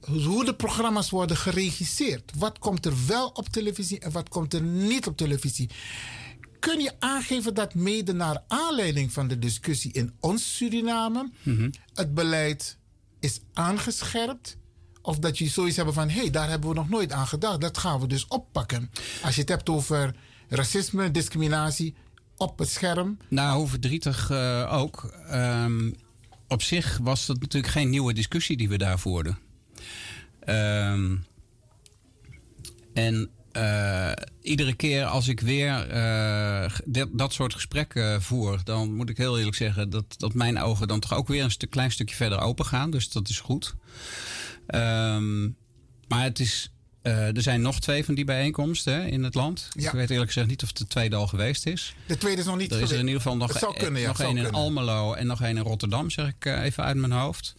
[0.01, 2.31] hoe de programma's worden geregisseerd.
[2.37, 5.69] Wat komt er wel op televisie en wat komt er niet op televisie.
[6.59, 11.31] Kun je aangeven dat mede naar aanleiding van de discussie in ons Suriname
[11.93, 12.77] het beleid
[13.19, 14.57] is aangescherpt?
[15.01, 17.61] Of dat je zoiets hebben van, hé, hey, daar hebben we nog nooit aan gedacht.
[17.61, 18.91] Dat gaan we dus oppakken.
[19.23, 20.15] Als je het hebt over
[20.49, 21.95] racisme, discriminatie
[22.37, 23.17] op het scherm.
[23.27, 25.13] Nou, hoe verdrietig eh, ook.
[25.27, 25.91] Ehm,
[26.47, 29.37] op zich was dat natuurlijk geen nieuwe discussie die we daar voerden.
[30.39, 31.15] Ehm,
[32.93, 34.11] en eh,
[34.41, 39.37] iedere keer als ik weer eh, dat, dat soort gesprekken voer, dan moet ik heel
[39.37, 42.39] eerlijk zeggen dat, dat mijn ogen dan toch ook weer een stuk, klein stukje verder
[42.39, 42.91] open gaan.
[42.91, 43.75] Dus dat is goed.
[44.67, 45.43] Ehm,
[46.07, 49.69] maar het is, eh, er zijn nog twee van die bijeenkomsten hè, in het land.
[49.73, 49.85] Ja.
[49.85, 51.95] Ik weet eerlijk gezegd niet of de tweede al geweest is.
[52.07, 53.01] De tweede is nog niet Er is er geweest.
[53.01, 54.51] in ieder geval nog, kunnen, ja, één in kunnen.
[54.51, 57.53] Almelo en nog één in Rotterdam, zeg ik eh, even uit mijn hoofd.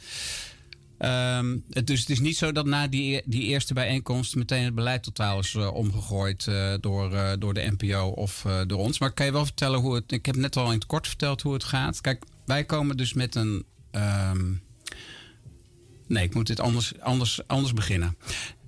[1.03, 4.75] Ehm, het, dus het is niet zo dat na die, die eerste bijeenkomst meteen het
[4.75, 8.99] beleid totaal is eh, omgegooid eh, door, eh, door de NPO of door ons.
[8.99, 10.13] Maar ik kan je wel vertellen hoe het.
[10.13, 12.01] Ik heb net al in het kort verteld hoe het gaat.
[12.01, 13.65] Kijk, wij komen dus met een.
[13.91, 14.53] ehm,
[16.07, 18.17] nee, ik moet dit anders, anders, anders beginnen.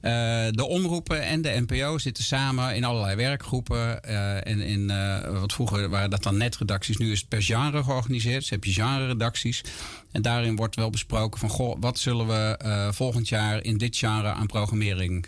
[0.04, 4.02] Eh, de omroepen en de NPO zitten samen in allerlei werkgroepen.
[4.02, 7.84] eh, en in, eh, wat vroeger waren dat dan netredacties, nu is het per genre
[7.84, 8.40] georganiseerd.
[8.40, 9.64] Dus heb je genre-redacties.
[10.12, 12.56] En daarin wordt wel besproken van, goh, wat zullen we
[12.92, 15.26] volgend jaar in dit genre aan programmering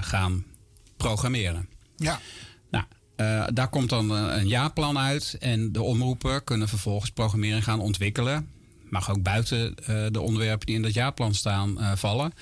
[0.00, 0.44] gaan
[0.96, 1.68] programmeren.
[1.96, 2.20] Ja.
[2.70, 2.84] Nou,
[3.52, 5.36] daar komt dan een, jaarplan uit.
[5.40, 8.48] En de omroepen kunnen vervolgens programmering gaan ontwikkelen.
[8.82, 9.74] Mag ook buiten
[10.12, 12.32] de onderwerpen die in dat jaarplan staan vallen.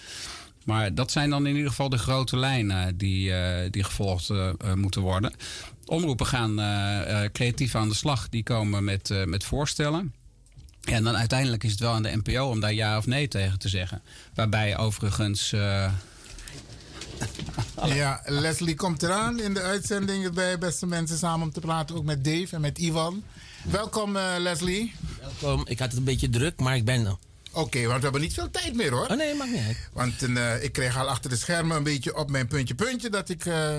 [0.66, 4.48] Maar dat zijn dan in ieder geval de grote lijnen die, eh, die gevolgd eh,
[4.48, 5.32] eh, moeten worden.
[5.84, 6.54] Omroepen gaan
[7.32, 8.28] creatief aan de slag.
[8.28, 10.14] Die komen met, eh, met voorstellen.
[10.84, 13.58] En dan uiteindelijk is het wel aan de NPO om daar ja of nee tegen
[13.58, 14.02] te zeggen.
[14.34, 15.52] Waarbij overigens.
[15.52, 15.92] eh,
[17.84, 21.96] Ja, Leslie komt eraan in de uitzending bij Beste Mensen samen om te praten.
[21.96, 23.22] Ook met Dave en met Ivan.
[23.64, 24.94] Welkom eh, Leslie.
[25.40, 25.64] Welkom.
[25.66, 27.18] Ik had het een beetje druk, maar ik ben
[27.56, 29.06] Oké, want we hebben niet veel tijd meer hoor.
[29.06, 29.88] Oh nee, mag niet uit.
[29.92, 33.28] Want eh, ik kreeg al achter de schermen een beetje op mijn puntje puntje dat
[33.28, 33.76] ik eh,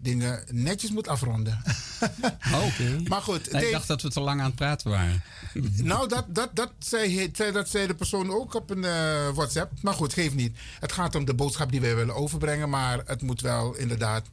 [0.00, 1.62] dingen netjes moet afronden.
[2.66, 3.00] Oké.
[3.08, 5.22] Maar goed, ik Dave- dacht dat we te lang aan het praten waren.
[5.82, 9.72] nou, dat, dat, dat, zei, zei- dat zei de persoon ook op een eh, WhatsApp.
[9.82, 10.56] Maar goed, geeft niet.
[10.80, 12.70] Het gaat om de boodschap die wij willen overbrengen.
[12.70, 14.26] Maar het moet wel inderdaad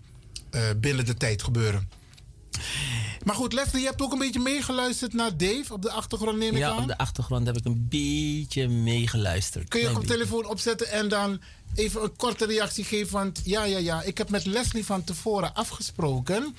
[0.78, 1.89] binnen de tijd gebeuren.
[3.24, 6.52] Maar goed, Leslie, je hebt ook een beetje meegeluisterd naar Dave op de achtergrond, neem
[6.54, 6.82] ik Ja, aan.
[6.82, 9.68] op de achtergrond heb ik een beetje meegeluisterd.
[9.68, 11.41] Kun je ook op telefoon opzetten en dan
[11.76, 13.13] even een korte reactie geven?
[13.13, 16.56] Want ja, ja, ja, ik heb met Leslie van tevoren afgesproken.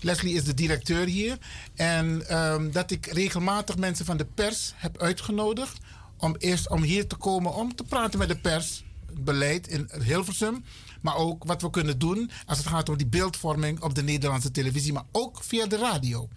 [0.00, 1.38] Leslie is de directeur hier.
[1.74, 5.78] En ehm, dat ik regelmatig mensen van de pers heb uitgenodigd.
[6.16, 8.84] Om eerst om hier te komen om te praten met de pers.
[9.06, 10.64] Het beleid in Hilversum.
[11.00, 14.50] Maar ook wat we kunnen doen als het gaat om die beeldvorming op de Nederlandse
[14.50, 14.92] televisie.
[14.92, 16.28] Maar ook via de radio.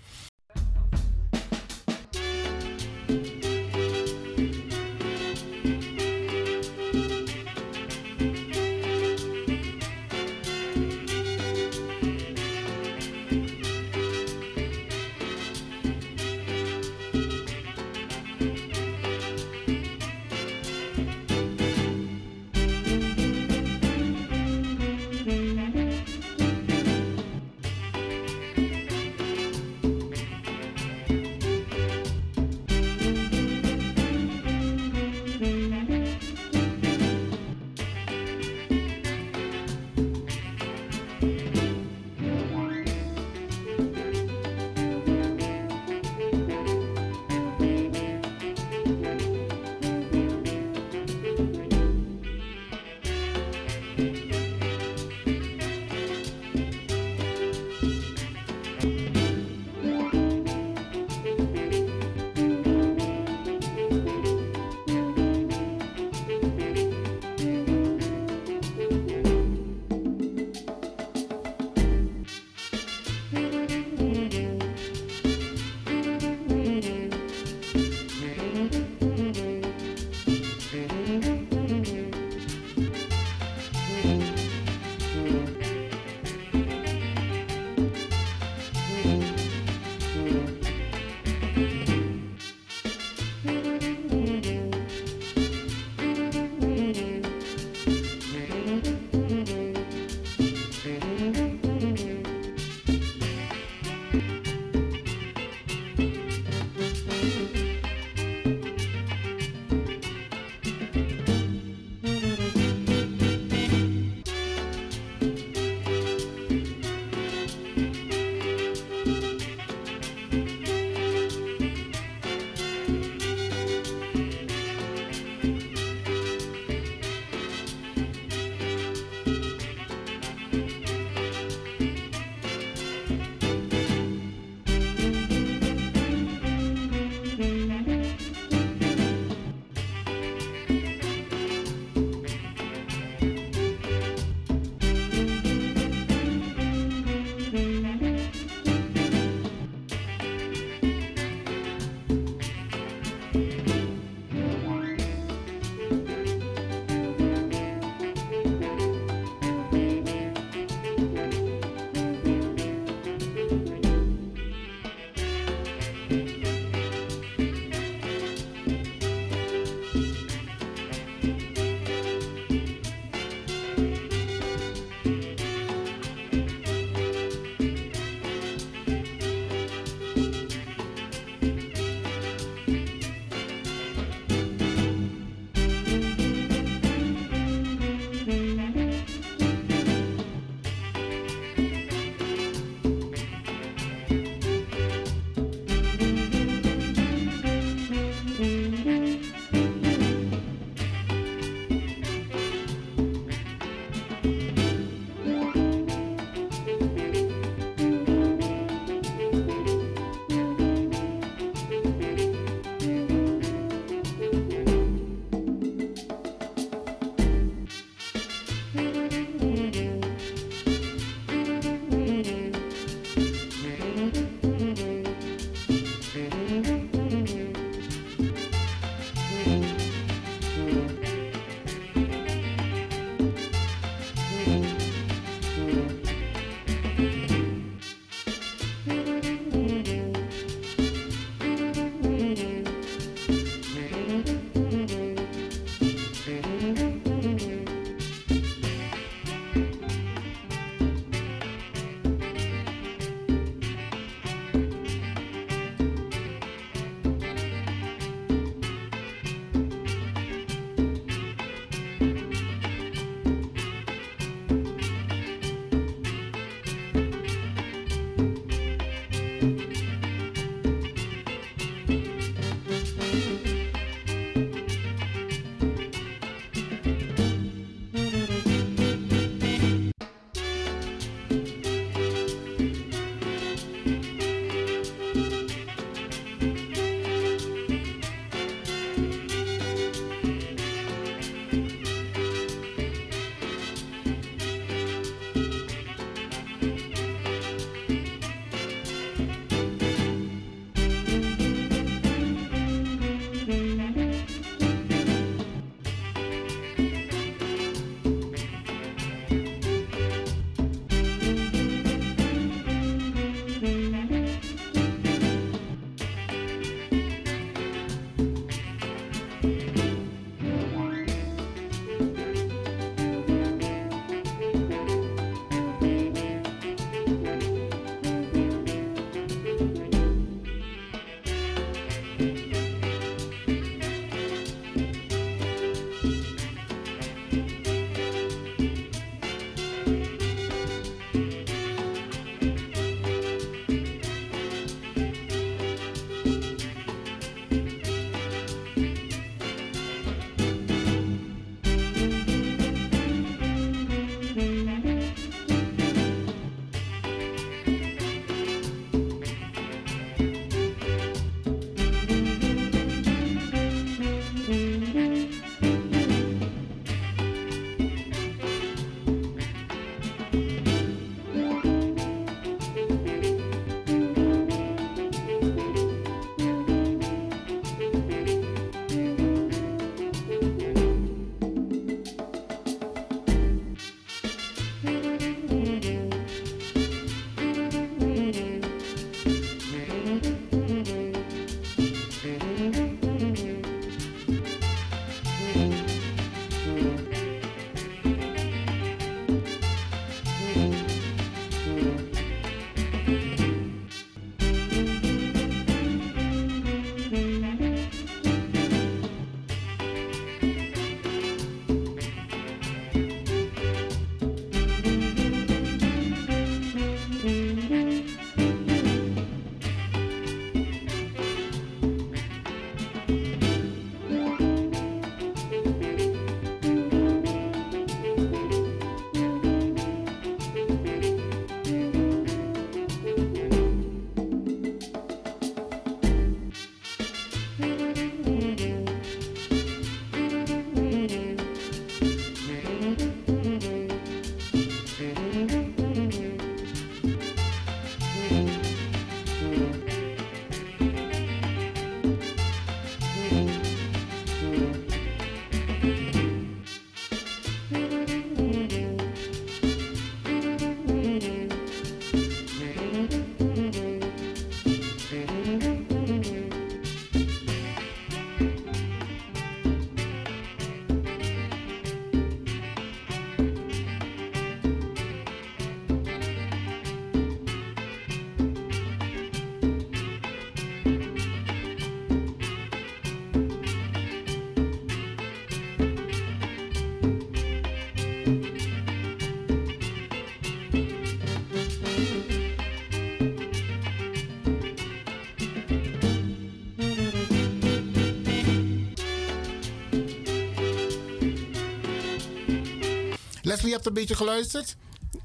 [503.53, 504.75] Leslie, je hebt een beetje geluisterd.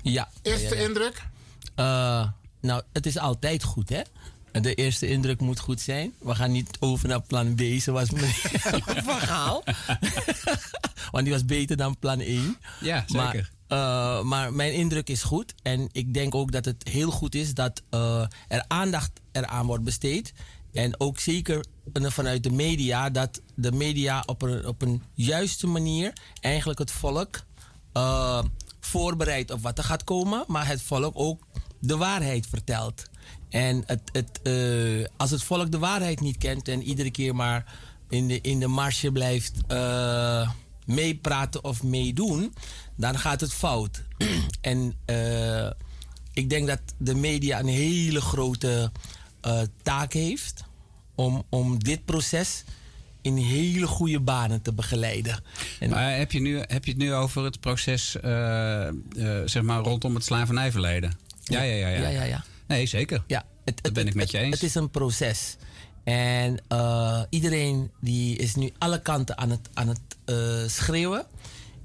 [0.03, 0.29] Ja.
[0.43, 0.87] Eerste ja, ja, ja.
[0.89, 1.23] indruk?
[1.75, 2.29] Eh,
[2.61, 4.01] nou, het is altijd goed, hè?
[4.61, 6.13] De eerste indruk moet goed zijn.
[6.19, 8.35] We gaan niet over naar plan B, zoals meneer
[9.05, 9.65] Van Gaal.
[11.11, 12.57] Want die was beter dan plan 1.
[12.81, 13.51] Ja, Maar, zeker.
[13.69, 15.55] eh, maar mijn indruk is goed.
[15.63, 19.85] En ik denk ook dat het heel goed is dat eh, er aandacht eraan wordt
[19.85, 20.33] besteed.
[20.73, 26.13] En ook zeker vanuit de media, dat de media op een, op een juiste manier
[26.41, 27.47] eigenlijk het volk
[27.93, 28.43] eh,
[28.81, 31.47] voorbereidt op wat er gaat komen, maar het volk ook
[31.79, 33.03] de waarheid vertelt.
[33.49, 37.75] En het, het, eh, als het volk de waarheid niet kent en iedere keer maar
[38.09, 40.51] in de, in de marge blijft eh,
[40.85, 42.55] meepraten of meedoen,
[42.97, 44.05] dan gaat het fout.
[44.61, 44.95] en
[46.33, 48.93] ik denk dat de media een hele grote
[49.83, 50.65] taak heeft
[51.15, 52.65] om, om dit proces
[53.29, 55.43] in hele goede banen te begeleiden.
[55.81, 58.95] En, Maar heb je, nu, heb je het nu over het proces eh, eh,
[59.45, 61.19] zeg maar rondom het slavernijverleden?
[61.45, 61.89] Ja, ja, ja.
[61.89, 62.01] ja.
[62.01, 62.45] ja, ja, ja.
[62.67, 63.23] Nee, zeker.
[63.27, 64.55] Ja, het, Dat ben ik met je eens.
[64.55, 65.57] Het is een proces.
[66.05, 70.01] En eh, iedereen die is nu alle kanten aan het, aan het
[70.71, 71.27] schreeuwen.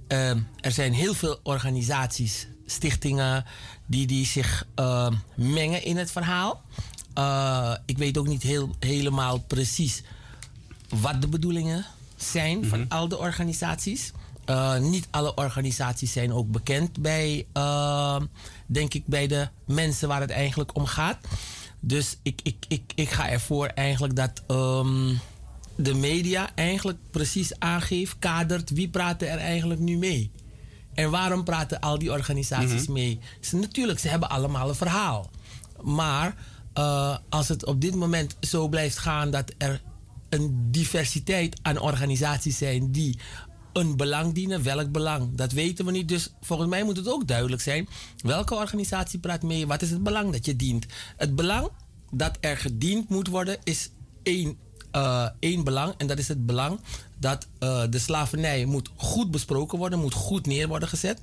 [0.08, 3.46] Ehm, er zijn heel veel organisaties, stichtingen,
[3.86, 6.62] die, die zich eh, mengen in het verhaal.
[7.86, 10.04] Ik weet ook niet heel, helemaal precies
[11.02, 11.86] wat de bedoelingen
[12.16, 14.12] zijn van al de organisaties.
[14.46, 18.22] Eh, niet alle organisaties zijn ook bekend bij, eh,
[18.66, 21.18] denk ik, bij de mensen waar het eigenlijk om gaat.
[21.80, 25.14] Dus ik, ik, ik, ik ga ervoor eigenlijk dat ehm,
[25.76, 30.32] de media eigenlijk precies aangeeft, kadert wie praat er eigenlijk nu mee.
[30.94, 33.20] En waarom praten al die organisaties mee?
[33.40, 35.30] Ze, natuurlijk, ze hebben allemaal een verhaal.
[35.82, 36.36] Maar
[36.74, 39.82] eh, als het op dit moment zo blijft gaan dat er
[40.34, 43.20] een diversiteit aan organisaties zijn die
[43.74, 46.08] een belang dienen, welk belang, dat weten we niet.
[46.08, 50.04] Dus volgens mij moet het ook duidelijk zijn welke organisatie praat mee, wat is het
[50.04, 50.86] belang dat je dient.
[51.18, 51.70] Het belang
[52.12, 53.90] dat er gediend moet worden is
[54.24, 54.58] één,
[54.92, 56.80] eh, één belang en dat is het belang
[57.18, 61.22] dat eh, de slavernij moet goed besproken worden, moet goed neer worden gezet.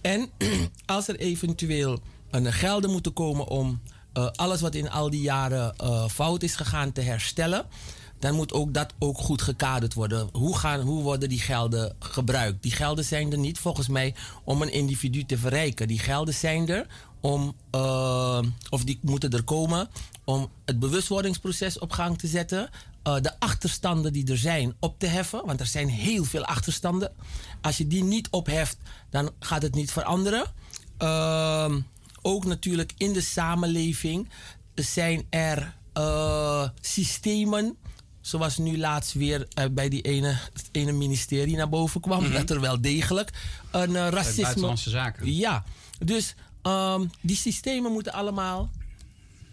[0.00, 0.30] En
[0.86, 2.00] als er eventueel
[2.30, 3.80] een gelden moeten komen om
[4.12, 5.74] eh, alles wat in al die jaren
[6.10, 7.66] fout is gegaan te herstellen,
[8.18, 10.28] dan moet ook dat ook goed gekaderd worden.
[10.32, 12.62] Hoe, gaan, hoe worden die gelden gebruikt?
[12.62, 14.14] Die gelden zijn er niet volgens mij
[14.44, 15.88] om een individu te verrijken.
[15.88, 16.86] Die gelden zijn er
[17.20, 19.88] om, eh, of die moeten er komen
[20.24, 22.70] om het bewustwordingsproces op gang te zetten.
[23.02, 27.12] eh, de achterstanden die er zijn op te heffen, want er zijn heel veel achterstanden.
[27.60, 28.76] Als je die niet opheft,
[29.10, 30.44] dan gaat het niet veranderen.
[30.98, 31.80] Ehm,
[32.22, 34.28] ook natuurlijk in de samenleving
[34.74, 37.76] zijn er eh, systemen.
[38.20, 42.32] Zoals nu laatst weer eh, bij die ene, het ene ministerie naar boven kwam.
[42.32, 43.30] Dat er wel degelijk
[43.70, 44.42] een eh, racisme.
[44.42, 45.34] Buitenlandse Zaken.
[45.34, 45.64] Ja,
[45.98, 48.70] dus ehm, die systemen moeten allemaal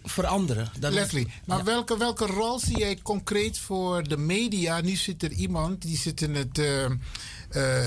[0.03, 0.69] veranderen.
[0.79, 1.63] Dat- Leslie, maar Ja.
[1.63, 4.81] welke, welke rol zie jij concreet voor de media?
[4.81, 6.57] Nu zit er iemand, die zit in het...
[6.59, 6.91] eh, eh,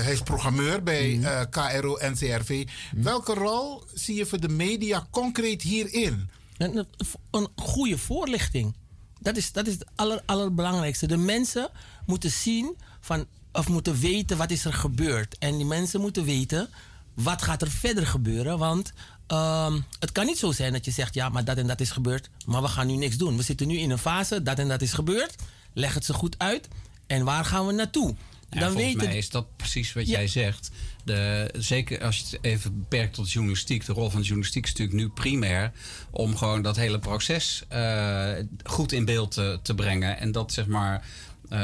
[0.03, 1.25] hij is programmeur bij Mhm.
[1.25, 2.67] eh, KRO NCRV.
[2.95, 6.29] Welke rol zie je voor de media concreet hierin?
[6.57, 6.85] Een-
[7.31, 8.75] een goede voorlichting.
[9.19, 11.07] Dat is, dat is het aller, allerbelangrijkste.
[11.07, 11.69] De mensen
[12.05, 15.37] moeten zien van, of moeten weten wat is er gebeurd.
[15.37, 16.69] En die mensen moeten weten
[17.13, 18.57] wat gaat er verder gebeuren.
[18.57, 18.93] Want
[19.27, 21.91] ehm, het kan niet zo zijn dat je zegt, ja, maar dat en dat is
[21.91, 22.29] gebeurd.
[22.45, 23.37] Maar we gaan nu niks doen.
[23.37, 25.35] We zitten nu in een fase, dat en dat is gebeurd.
[25.73, 26.67] Leg het ze goed uit.
[27.07, 28.07] En waar gaan we naartoe?
[28.49, 30.11] Ja, Dan volgens weten mij is dat precies wat Ja.
[30.11, 30.69] jij zegt.
[31.09, 33.85] De, zeker als je het even beperkt tot journalistiek.
[33.85, 35.71] De rol van de journalistiek is natuurlijk nu primair...
[36.09, 38.31] om gewoon dat hele proces eh,
[38.63, 40.19] goed in beeld te, te brengen.
[40.19, 41.05] En dat zeg maar
[41.49, 41.59] eh,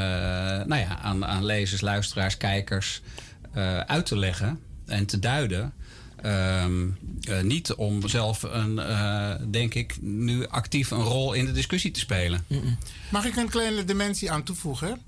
[0.66, 3.02] nou ja, aan, aan lezers, luisteraars, kijkers
[3.52, 5.72] eh, uit te leggen en te duiden...
[6.22, 6.88] Ehm,
[7.28, 11.90] eh, niet om zelf een, eh, denk ik, nu actief een rol in de discussie
[11.90, 12.44] te spelen.
[13.10, 15.00] Mag ik een kleine dimensie aan toevoegen?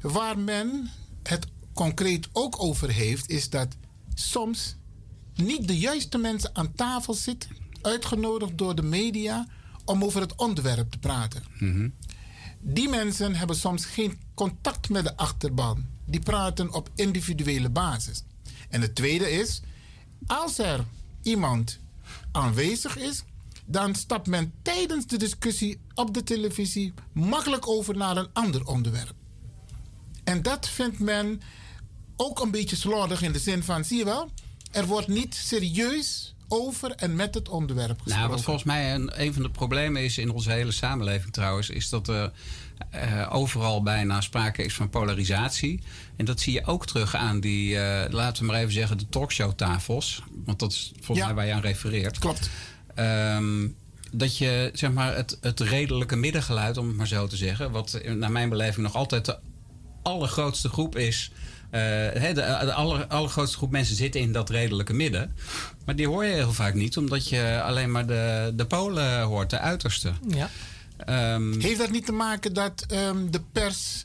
[0.00, 0.90] Waar men
[1.22, 3.68] het concreet ook over heeft, is dat
[4.14, 4.76] soms
[5.34, 7.50] niet de juiste mensen aan tafel zitten,
[7.82, 9.46] uitgenodigd door de media,
[9.84, 11.42] om over het onderwerp te praten.
[12.60, 15.84] Die mensen hebben soms geen contact met de achterban.
[16.06, 18.22] Die praten op individuele basis.
[18.68, 19.62] En het tweede is,
[20.26, 20.84] als er
[21.22, 21.78] iemand
[22.32, 23.24] aanwezig is,
[23.66, 29.14] dan stapt men tijdens de discussie op de televisie makkelijk over naar een ander onderwerp.
[30.24, 31.40] En dat vindt men
[32.16, 34.30] ook een beetje slordig in de zin van, zie je wel,
[34.70, 38.18] er wordt niet serieus over en met het onderwerp gesproken.
[38.18, 41.70] Nou, wat volgens mij een, een van de problemen is in onze hele samenleving trouwens,
[41.70, 42.32] is dat er
[42.90, 45.82] eh, overal bijna sprake is van polarisatie.
[46.16, 49.08] En dat zie je ook terug aan die, eh, laten we maar even zeggen, de
[49.08, 50.22] talkshowtafels.
[50.44, 51.24] Want dat is volgens Ja.
[51.26, 52.18] mij waar je aan refereert.
[52.18, 52.50] Klopt.
[52.94, 53.68] Ehm,
[54.10, 58.00] dat je zeg maar het, het redelijke middengeluid, om het maar zo te zeggen, wat
[58.16, 59.38] naar mijn beleving nog altijd de
[60.02, 61.30] allergrootste groep is.
[61.74, 61.80] Eh,
[62.22, 65.36] hè, de, de aller, allergrootste groep mensen zitten in dat redelijke midden.
[65.84, 69.50] Maar die hoor je heel vaak niet, omdat je alleen maar de, de polen hoort,
[69.50, 70.12] de uiterste.
[70.28, 70.50] Ja.
[70.96, 74.04] Ehm, Heeft dat niet te maken dat ehm, de pers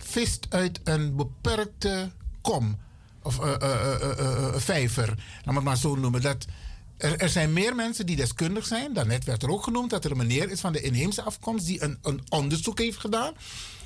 [0.00, 2.10] vist uit een beperkte
[2.40, 2.78] kom?
[3.22, 6.20] Of eh, eh, eh, eh, eh, vijver, laat me het maar zo noemen.
[6.20, 6.44] Dat
[6.96, 8.92] er, er zijn meer mensen die deskundig zijn.
[8.92, 11.66] Daarnet werd er ook genoemd dat er een meneer is van de inheemse afkomst...
[11.66, 13.32] die een, een onderzoek heeft gedaan.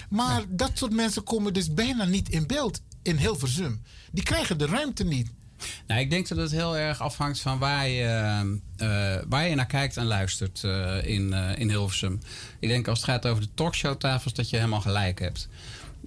[0.09, 3.83] Maar dat soort mensen komen dus bijna niet in beeld in Hilversum.
[4.13, 5.31] Die krijgen de ruimte niet.
[5.87, 8.03] Nou, ik denk dat het heel erg afhangt van waar je,
[8.77, 12.21] eh, waar je naar kijkt en luistert eh, in, eh, in Hilversum.
[12.61, 15.49] Ik denk als het gaat over de talkshowtafels dat je helemaal gelijk hebt.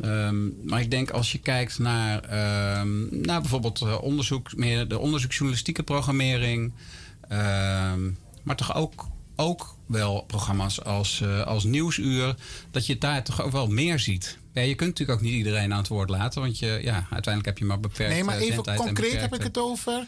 [0.01, 5.83] Ehm, maar ik denk als je kijkt naar, ehm, bijvoorbeeld eh, onderzoek, meer de onderzoeksjournalistieke
[5.83, 6.73] programmering.
[7.27, 8.11] ehm,
[8.43, 9.07] maar toch ook,
[9.39, 12.35] ook wel programma's als, eh, als Nieuwsuur.
[12.71, 14.37] Dat je daar toch ook wel meer ziet.
[14.53, 16.41] Ja, je kunt natuurlijk ook niet iedereen aan het woord laten.
[16.41, 19.57] Want je, ja, uiteindelijk heb je maar beperkt Nee, maar even concreet heb ik het
[19.57, 20.07] over.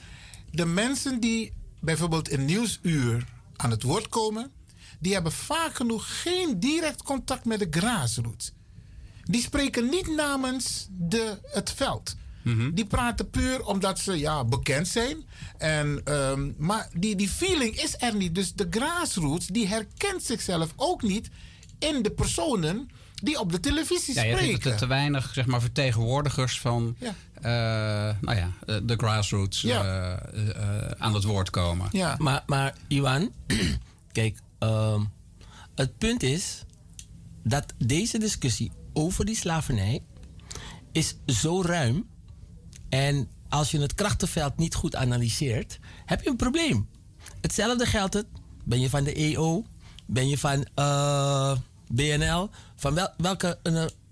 [0.52, 3.26] De mensen die bijvoorbeeld in nieuwsuur
[3.56, 4.52] aan het woord komen,
[5.00, 8.52] die hebben vaak genoeg geen direct contact met de grassroots.
[9.24, 12.16] Die spreken niet namens de, het veld.
[12.74, 15.18] Die praten puur omdat ze ja, bekend zijn.
[15.58, 18.36] En, ehm, maar die, die feeling is er niet.
[18.36, 21.30] Dus de grassroots die herkent zichzelf ook niet
[21.80, 22.90] in de personen
[23.24, 24.52] die op de televisie Ja, je spreken.
[24.52, 27.14] hebt te, te weinig zeg maar, vertegenwoordigers van Ja.
[27.42, 29.84] eh, nou ja, eh, de grassroots Ja.
[30.34, 31.88] eh, eh, aan het woord komen.
[31.92, 32.16] Ja.
[32.20, 33.32] Maar, maar Iwan,
[34.12, 35.02] kijk, ehm,
[35.76, 36.64] het punt is
[37.44, 40.04] dat deze discussie over die slavernij
[40.92, 42.06] is zo ruim.
[42.92, 46.88] En als je het krachtenveld niet goed analyseert, heb je een probleem.
[47.42, 48.26] Hetzelfde geldt het.
[48.64, 49.64] Ben je van de EO?
[50.06, 52.50] Ben je van eh, BNL?
[52.76, 53.60] Van wel, welke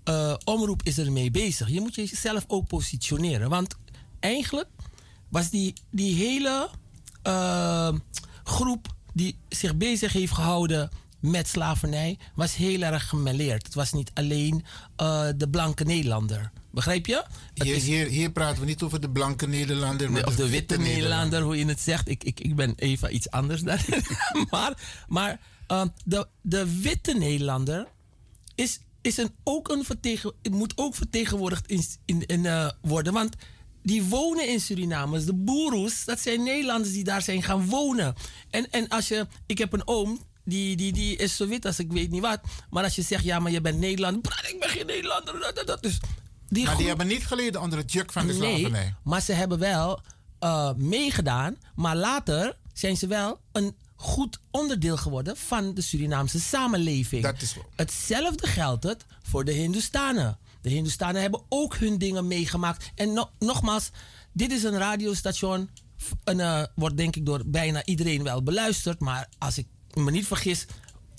[0.04, 1.68] eh, omroep is er mee bezig?
[1.68, 3.48] Je moet jezelf ook positioneren.
[3.48, 3.74] Want
[4.20, 4.68] eigenlijk
[5.28, 6.68] was die, die hele
[7.22, 7.92] eh,
[8.44, 13.62] groep die zich bezig heeft gehouden met slavernij, was heel erg gemêleerd.
[13.62, 14.64] Het was niet alleen
[15.36, 16.50] de blanke Nederlander.
[16.70, 17.24] Begrijp je?
[17.54, 20.76] Hier, is- hier, hier praten we niet over de blanke Nederlander, maar of de witte
[20.78, 22.08] Nederlander, hoe je het zegt.
[22.08, 23.78] Ik, ik, ik ben even iets anders dan.
[24.50, 27.86] maar maar eh, de, de witte Nederlander
[28.54, 33.12] is, is een, ook een vertegen, moet ook vertegenwoordigd in, in, in, eh, worden.
[33.12, 33.34] Want
[33.82, 35.24] die wonen in Suriname.
[35.24, 38.14] De boeroes, dat zijn Nederlanders die daar zijn gaan wonen.
[38.50, 41.78] En, en als je, ik heb een oom, die, die, die is zo wit als
[41.78, 42.40] ik weet niet wat.
[42.70, 44.48] Maar als je zegt, ja, maar je bent Nederlander.
[44.52, 45.40] Ik ben geen Nederlander.
[45.40, 45.82] Dat, dat, dat.
[45.82, 45.98] Dus
[46.50, 48.70] die Maar die hebben niet geleden onder het juk van de slavernij.
[48.82, 50.00] Nee, maar ze hebben wel
[50.38, 51.56] eh, meegedaan.
[51.74, 57.22] Maar later zijn ze wel een goed onderdeel geworden van de Surinaamse samenleving.
[57.22, 57.56] Dat is.
[57.76, 60.38] Hetzelfde geldt het voor de Hindustanen.
[60.60, 62.90] De Hindustanen hebben ook hun dingen meegemaakt.
[62.94, 63.90] En no- nogmaals,
[64.32, 65.70] dit is een radiostation.
[66.24, 69.00] En, eh, wordt denk ik door bijna iedereen wel beluisterd.
[69.00, 70.66] Maar als ik me niet vergis,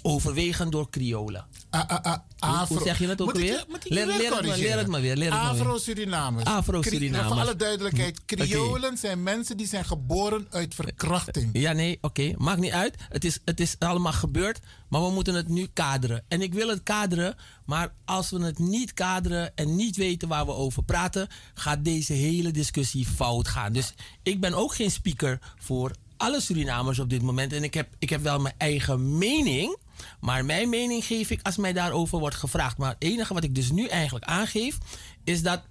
[0.02, 1.45] overwegend door Kriolen.
[1.70, 3.43] Ah, ah, ah, Afro- hoe zeg je het ook weer?
[3.43, 4.60] ik Leer- het maar, corrigeren?
[4.60, 5.32] leer het maar weer, leer.
[5.32, 6.45] Afro-Surinamers.
[6.45, 7.28] Afro-Surinamers.
[7.28, 8.36] Voor alle duidelijkheid, Oké.
[8.36, 11.49] Kriolen zijn mensen die zijn geboren uit verkrachting.
[11.54, 12.34] Ja, nee, oké.
[12.38, 12.95] Maakt niet uit.
[13.10, 14.60] Het is, het is allemaal gebeurd.
[14.89, 16.24] Maar we moeten het nu kaderen.
[16.28, 17.36] En ik wil het kaderen.
[17.66, 22.14] Maar als we het niet kaderen en niet weten waar we over praten, gaat deze
[22.14, 23.74] hele discussie fout gaan.
[23.74, 23.93] Dus
[24.24, 27.54] ik ben ook geen speaker voor alle Surinamers op dit moment.
[27.54, 29.78] En ik heb, ik heb wel mijn eigen mening.
[30.20, 32.78] Maar mijn mening geef ik als mij daarover wordt gevraagd.
[32.78, 34.78] Maar het enige wat ik dus nu eigenlijk aangeef,
[35.24, 35.62] is dat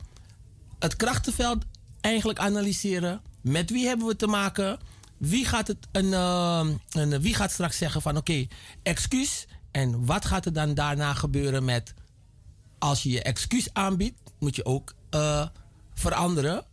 [0.79, 1.65] het krachtenveld
[2.01, 3.21] eigenlijk analyseren.
[3.41, 4.79] Met wie hebben we te maken?
[5.17, 8.47] Wie gaat, het een, eh, een, wie gaat straks zeggen van oké,
[8.83, 9.47] excuus.
[9.71, 11.95] En wat gaat er dan daarna gebeuren met
[12.79, 15.47] als je je excuus aanbiedt, moet je ook eh,
[15.95, 16.65] veranderen.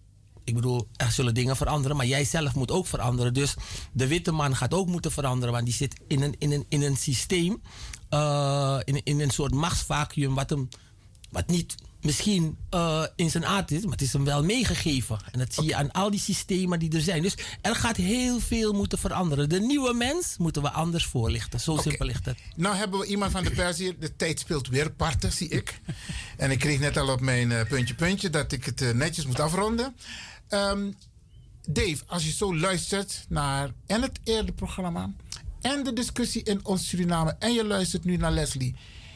[0.47, 3.33] Ik bedoel, er zullen dingen veranderen, maar jij zelf moet ook veranderen.
[3.33, 3.55] Dus
[3.91, 6.81] de witte man gaat ook moeten veranderen, want die zit in een, in een, in
[6.81, 7.61] een systeem,
[8.09, 10.69] eh, in, in een soort machtsvacuum, wat hem
[11.29, 15.19] wat niet misschien eh, in zijn aard is, maar het is hem wel meegegeven.
[15.31, 17.21] En dat zie je aan al die systemen die er zijn.
[17.21, 19.49] Dus er gaat heel veel moeten veranderen.
[19.49, 21.59] De nieuwe mens moeten we anders voorlichten.
[21.59, 22.37] Zo simpel ligt het.
[22.55, 23.99] Nou hebben we iemand van de pers hier.
[23.99, 25.81] De tijd speelt weer parten, zie ik.
[26.37, 29.39] En ik kreeg net al op mijn eh, puntje puntje dat ik het netjes moet
[29.39, 29.95] afronden.
[30.47, 30.91] Ehm,
[31.69, 35.13] Dave, als je zo luistert naar en het eerdere programma
[35.61, 38.75] en de discussie in ons Suriname en je luistert nu naar Leslie.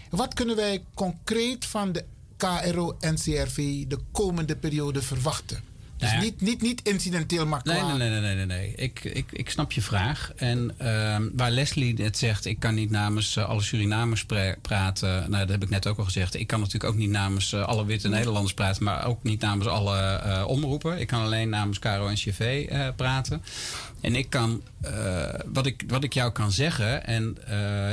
[0.09, 2.05] Wat kunnen wij concreet van de
[2.38, 5.70] KRO-NCRV de komende periode verwachten?
[6.01, 6.29] Dus Nou ja.
[6.29, 8.73] niet, niet, niet incidenteel, maar Nee, nee, nee, nee, nee, nee.
[8.75, 10.31] Ik, ik, ik snap je vraag.
[10.35, 15.09] En ehm, waar Leslie net zegt, ik kan niet namens eh, alle Surinamers pra- praten.
[15.09, 16.35] Nou, dat heb ik net ook al gezegd.
[16.35, 19.67] Ik kan natuurlijk ook niet namens eh, alle witte Nederlanders praten, maar ook niet namens
[19.67, 20.99] alle eh, omroepen.
[20.99, 23.41] Ik kan alleen namens Caro en CV praten.
[24.01, 24.61] En ik kan,
[25.45, 27.37] wat, ik, wat ik jou kan zeggen, en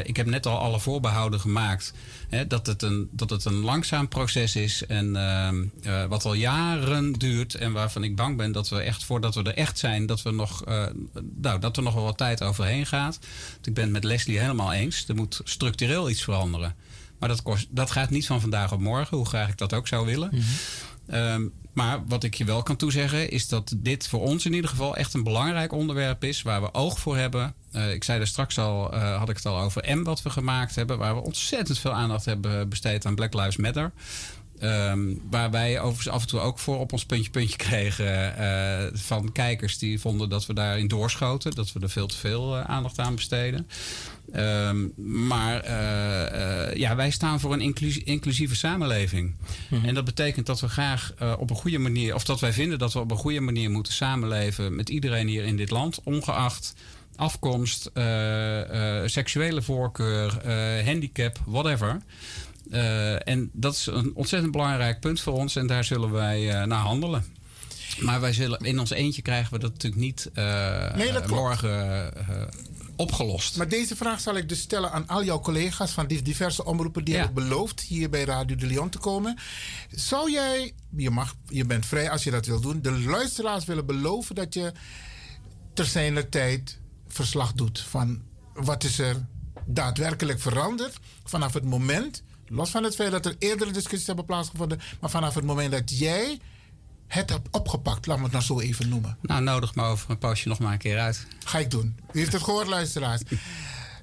[0.05, 1.93] ik heb net al alle voorbehouden gemaakt,
[2.29, 6.35] hè, dat, het een, dat het een langzaam proces is en ehm, eh, wat al
[6.35, 10.07] jaren duurt en waarvan ik bang ben dat we echt, voordat we er echt zijn,
[10.07, 10.87] dat, we nog, eh,
[11.41, 13.19] nou, dat er nog wel wat tijd overheen gaat.
[13.63, 15.05] Ik ben met Leslie helemaal eens.
[15.09, 16.75] Er moet structureel iets veranderen.
[17.19, 19.89] Maar dat, kost, dat gaat niet van vandaag op morgen, hoe graag ik dat ook
[19.89, 20.31] zou willen.
[21.09, 24.71] Ehm, maar wat ik je wel kan toezeggen is dat dit voor ons in ieder
[24.71, 27.55] geval echt een belangrijk onderwerp is waar we oog voor hebben.
[27.73, 30.31] Eh, ik zei er straks al, eh, had ik het al over M wat we
[30.31, 33.93] gemaakt hebben, waar we ontzettend veel aandacht hebben besteed aan Black Lives Matter.
[34.61, 38.87] Ehm, waar wij overigens af en toe ook voor op ons puntje puntje kregen eh,
[38.93, 42.65] van kijkers die vonden dat we daarin doorschoten, dat we er veel te veel eh,
[42.65, 43.69] aandacht aan besteden.
[44.33, 44.87] Ehm,
[45.27, 49.35] maar eh, ja, wij staan voor een inclusie- inclusieve samenleving.
[49.85, 52.93] En dat betekent dat we graag op een goede manier, of dat wij vinden dat
[52.93, 56.75] we op een goede manier moeten samenleven met iedereen hier in dit land, ongeacht
[57.17, 57.91] afkomst,
[59.05, 60.51] seksuele voorkeur,
[60.85, 62.01] handicap, whatever.
[62.71, 66.67] Eh, en dat is een ontzettend belangrijk punt voor ons en daar zullen wij eh,
[66.67, 67.25] naar handelen.
[68.01, 71.41] Maar wij zullen, in ons eentje krijgen we dat natuurlijk niet eh, Nee, dat klopt.
[71.41, 72.13] morgen
[72.97, 73.57] opgelost.
[73.57, 77.05] Maar deze vraag zal ik dus stellen aan al jouw collega's van die diverse omroepen
[77.05, 77.25] die Ja.
[77.25, 79.39] hebben beloofd hier bij Radio de Leon te komen.
[79.91, 83.87] Zou jij, je, mag, je bent vrij als je dat wil doen, de luisteraars willen
[83.87, 84.73] beloven dat je
[85.75, 88.23] ter zijner tijd verslag doet van
[88.55, 89.27] wat is er
[89.67, 94.81] daadwerkelijk veranderd vanaf het moment, los van het feit dat er eerdere discussies hebben plaatsgevonden,
[95.01, 96.39] maar vanaf het moment dat jij
[97.07, 99.19] het hebt opgepakt, laat me het nou zo even noemen.
[99.23, 101.27] Nou, nodig me over een poosje nog maar een keer uit.
[101.45, 101.97] Ga ik doen.
[102.13, 103.23] U heeft het gehoord, luisteraars.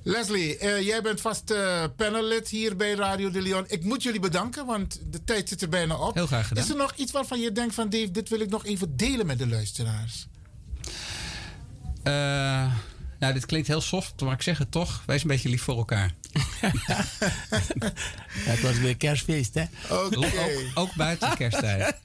[0.04, 3.66] Leslie, eh, jij bent vast eh, panellid hier bij Radio de Leon.
[3.68, 6.14] Ik moet jullie bedanken, want de tijd zit er bijna op.
[6.14, 6.64] Heel graag gedaan.
[6.64, 9.26] Is er nog iets waarvan je denkt van Dave, dit wil ik nog even delen
[9.26, 10.28] met de luisteraars?
[12.04, 12.14] Eh,
[13.20, 15.04] nou, dit klinkt heel soft, maar ik zeg het toch.
[15.06, 16.14] Wees een beetje lief voor elkaar.
[18.52, 19.64] Het was weer kerstfeest, hè?
[19.90, 20.18] Oké.
[20.18, 20.32] Ook,
[20.74, 21.96] ook buiten kersttijd.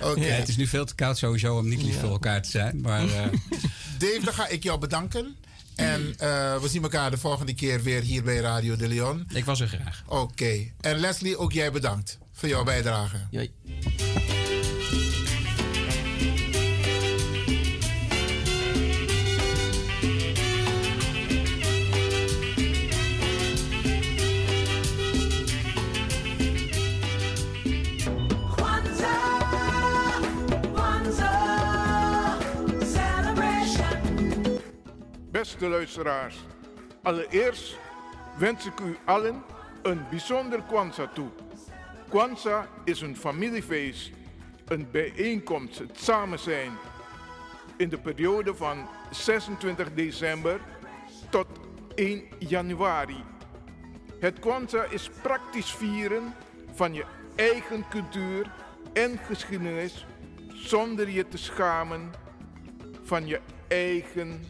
[0.00, 0.20] Oké.
[0.20, 2.80] Ja, het is nu veel te koud sowieso om niet lief voor elkaar te zijn.
[2.80, 3.24] Maar eh,
[3.98, 5.36] Dave, dan ga ik jou bedanken.
[5.76, 9.26] En eh, we zien elkaar de volgende keer weer hier bij Radio de Leon.
[9.32, 10.02] ik was er graag.
[10.06, 10.70] Oké.
[10.80, 13.16] En Leslie, ook jij bedankt voor jouw bijdrage.
[13.30, 13.50] Joi.
[35.40, 36.36] Beste luisteraars,
[37.02, 37.78] allereerst
[38.38, 39.42] wens ik u allen
[39.82, 41.28] een bijzonder Kwanzaa toe.
[42.08, 44.10] Kwanzaa is een familiefeest,
[44.66, 46.70] een bijeenkomst, het samen zijn.
[47.76, 50.60] In de periode van 26 december
[51.30, 51.46] tot
[51.94, 53.24] 1 januari.
[54.18, 56.34] Het Kwanzaa is praktisch vieren
[56.74, 58.52] van je eigen cultuur
[58.92, 60.06] en geschiedenis
[60.48, 62.10] zonder je te schamen
[63.02, 64.40] van je eigen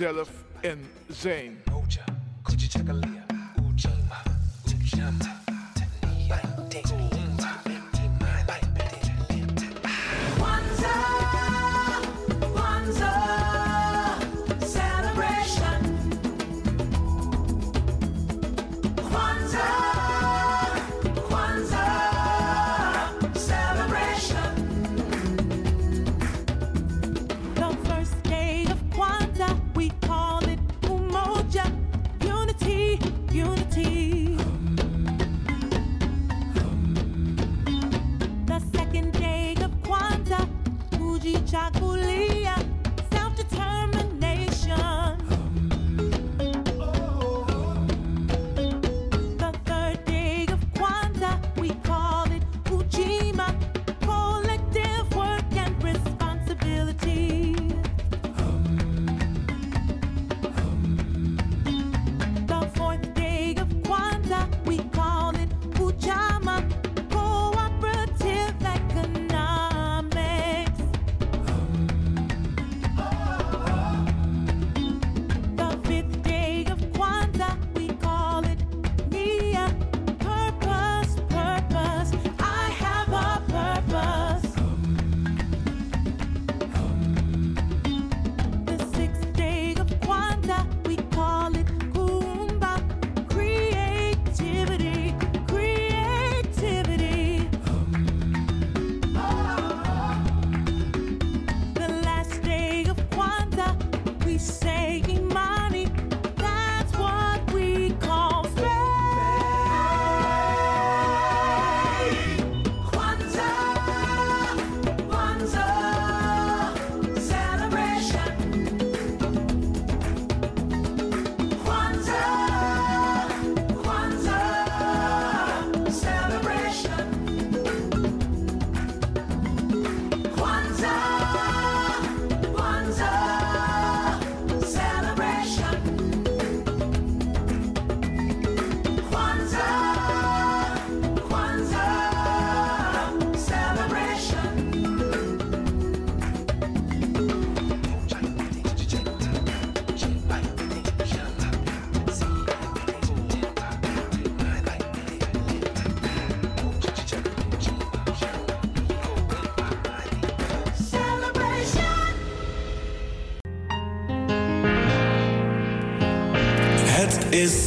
[0.00, 0.30] zelf
[0.60, 0.78] en
[1.08, 1.60] zijn.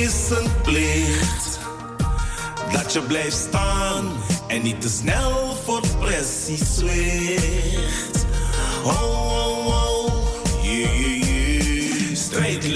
[0.00, 1.58] Is een plicht
[2.72, 4.12] dat je blijft staan
[4.46, 8.26] en niet te snel voor pressie zwicht.
[8.84, 9.67] Oh, oh,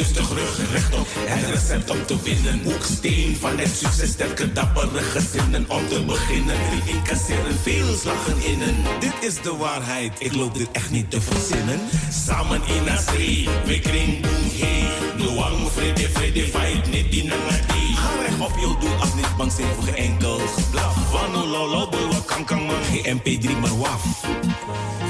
[0.05, 1.07] Strijd lustig, rug rechtop.
[1.15, 2.61] Het recept om te winnen.
[2.63, 6.57] Hoeksteen van het succes, sterke dappere gezinnen om te beginnen.
[6.71, 8.75] Drie incasseren, veel slagen innen.
[9.01, 11.81] Dit is de waarheid, ik loop dit echt niet te verzinnen.
[12.27, 14.89] Samen in zee, we kring boom hey.
[15.17, 17.95] Luang, vrede, vrede, fight, niet die nangadi.
[17.95, 21.11] Ga recht op je doel, als niet bang zijn voor geen enkel geblaf.
[21.13, 22.83] Wano, lolo, wat kan kan man.
[22.91, 24.05] Geen MP3, maar waf.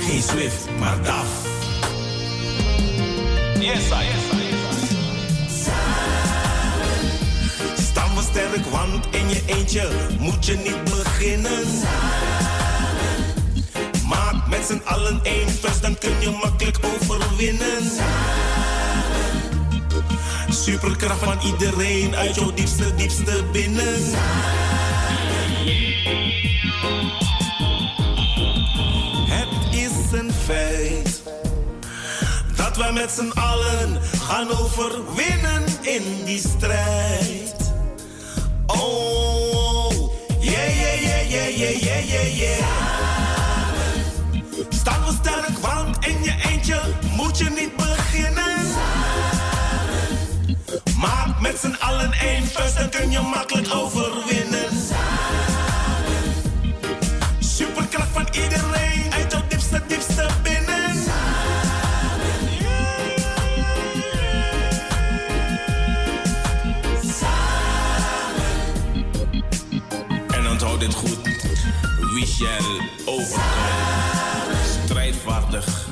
[0.00, 1.26] Geen Swift, maar DAF.
[3.60, 4.41] Yes, I, yes,
[8.30, 11.66] Sterk, want in je eentje moet je niet beginnen.
[14.06, 17.82] Maak met z'n allen één vuist, dan kun je makkelijk overwinnen.
[20.48, 24.00] Superkracht van iedereen uit jouw diepste, diepste binnen.
[29.28, 31.22] Het is een feit
[32.56, 37.61] dat wij met z'n allen gaan overwinnen in die strijd.
[38.72, 39.32] Oh,
[45.22, 46.80] sterk, want in je eentje
[47.16, 48.60] moet je niet beginnen.
[50.98, 54.81] Maak met z'n allen één vuist, dan kun je makkelijk overwinnen.
[72.32, 73.42] Michel Overkoop.
[74.84, 75.88] Strijdvaardig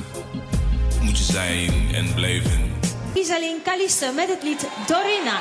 [1.01, 2.73] moet je zijn en blijven.
[3.15, 5.41] Isalin Kalisse met het lied Dorina.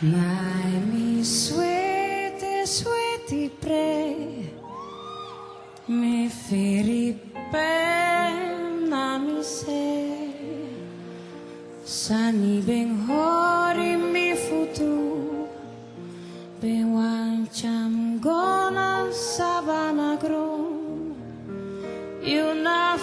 [0.00, 4.14] My mi suete, sueti pre,
[5.84, 7.87] mi filipe.
[9.58, 10.30] você
[11.84, 15.48] Sani ben hori mi futu
[16.60, 17.48] Ben wan
[18.20, 21.14] gona sabana gron
[22.22, 22.98] Yuna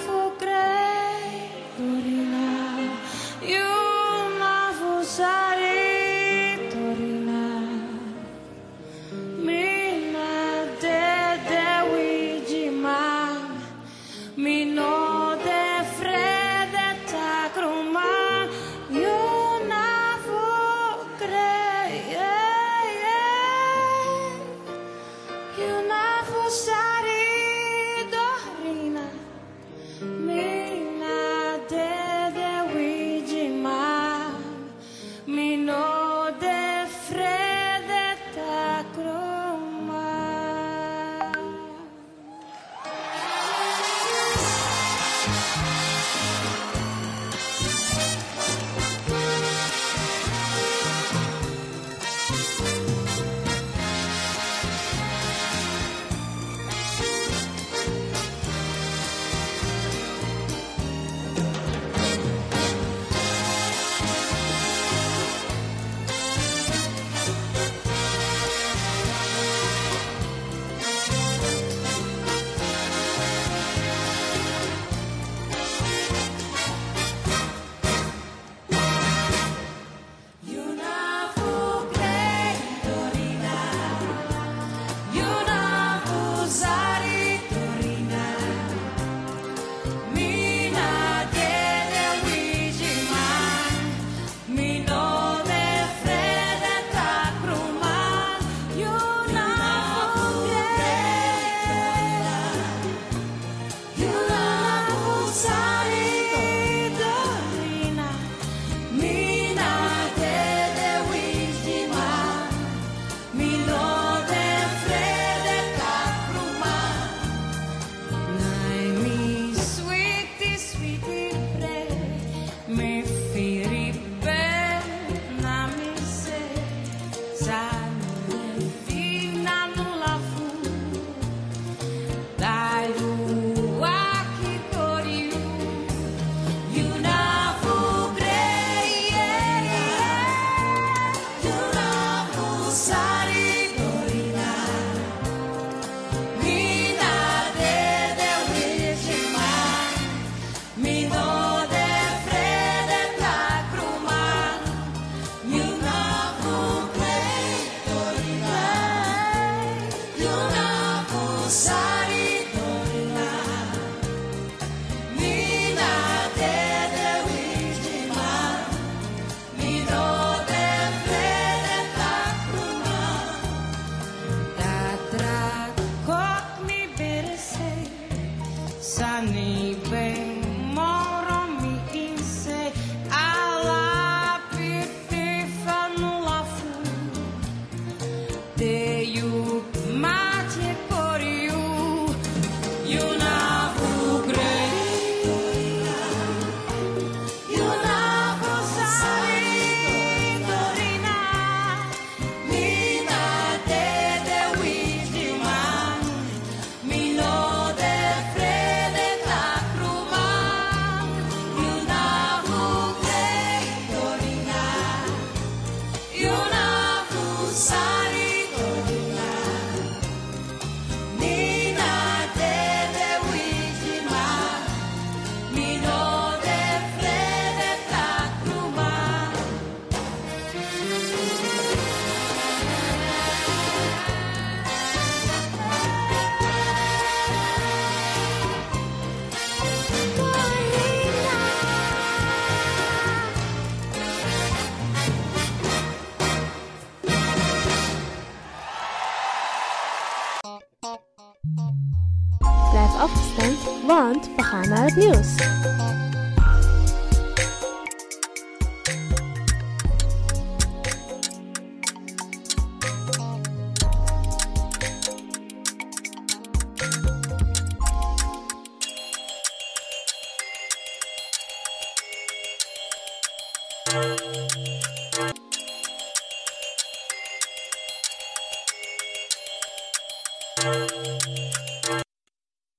[179.32, 179.64] need.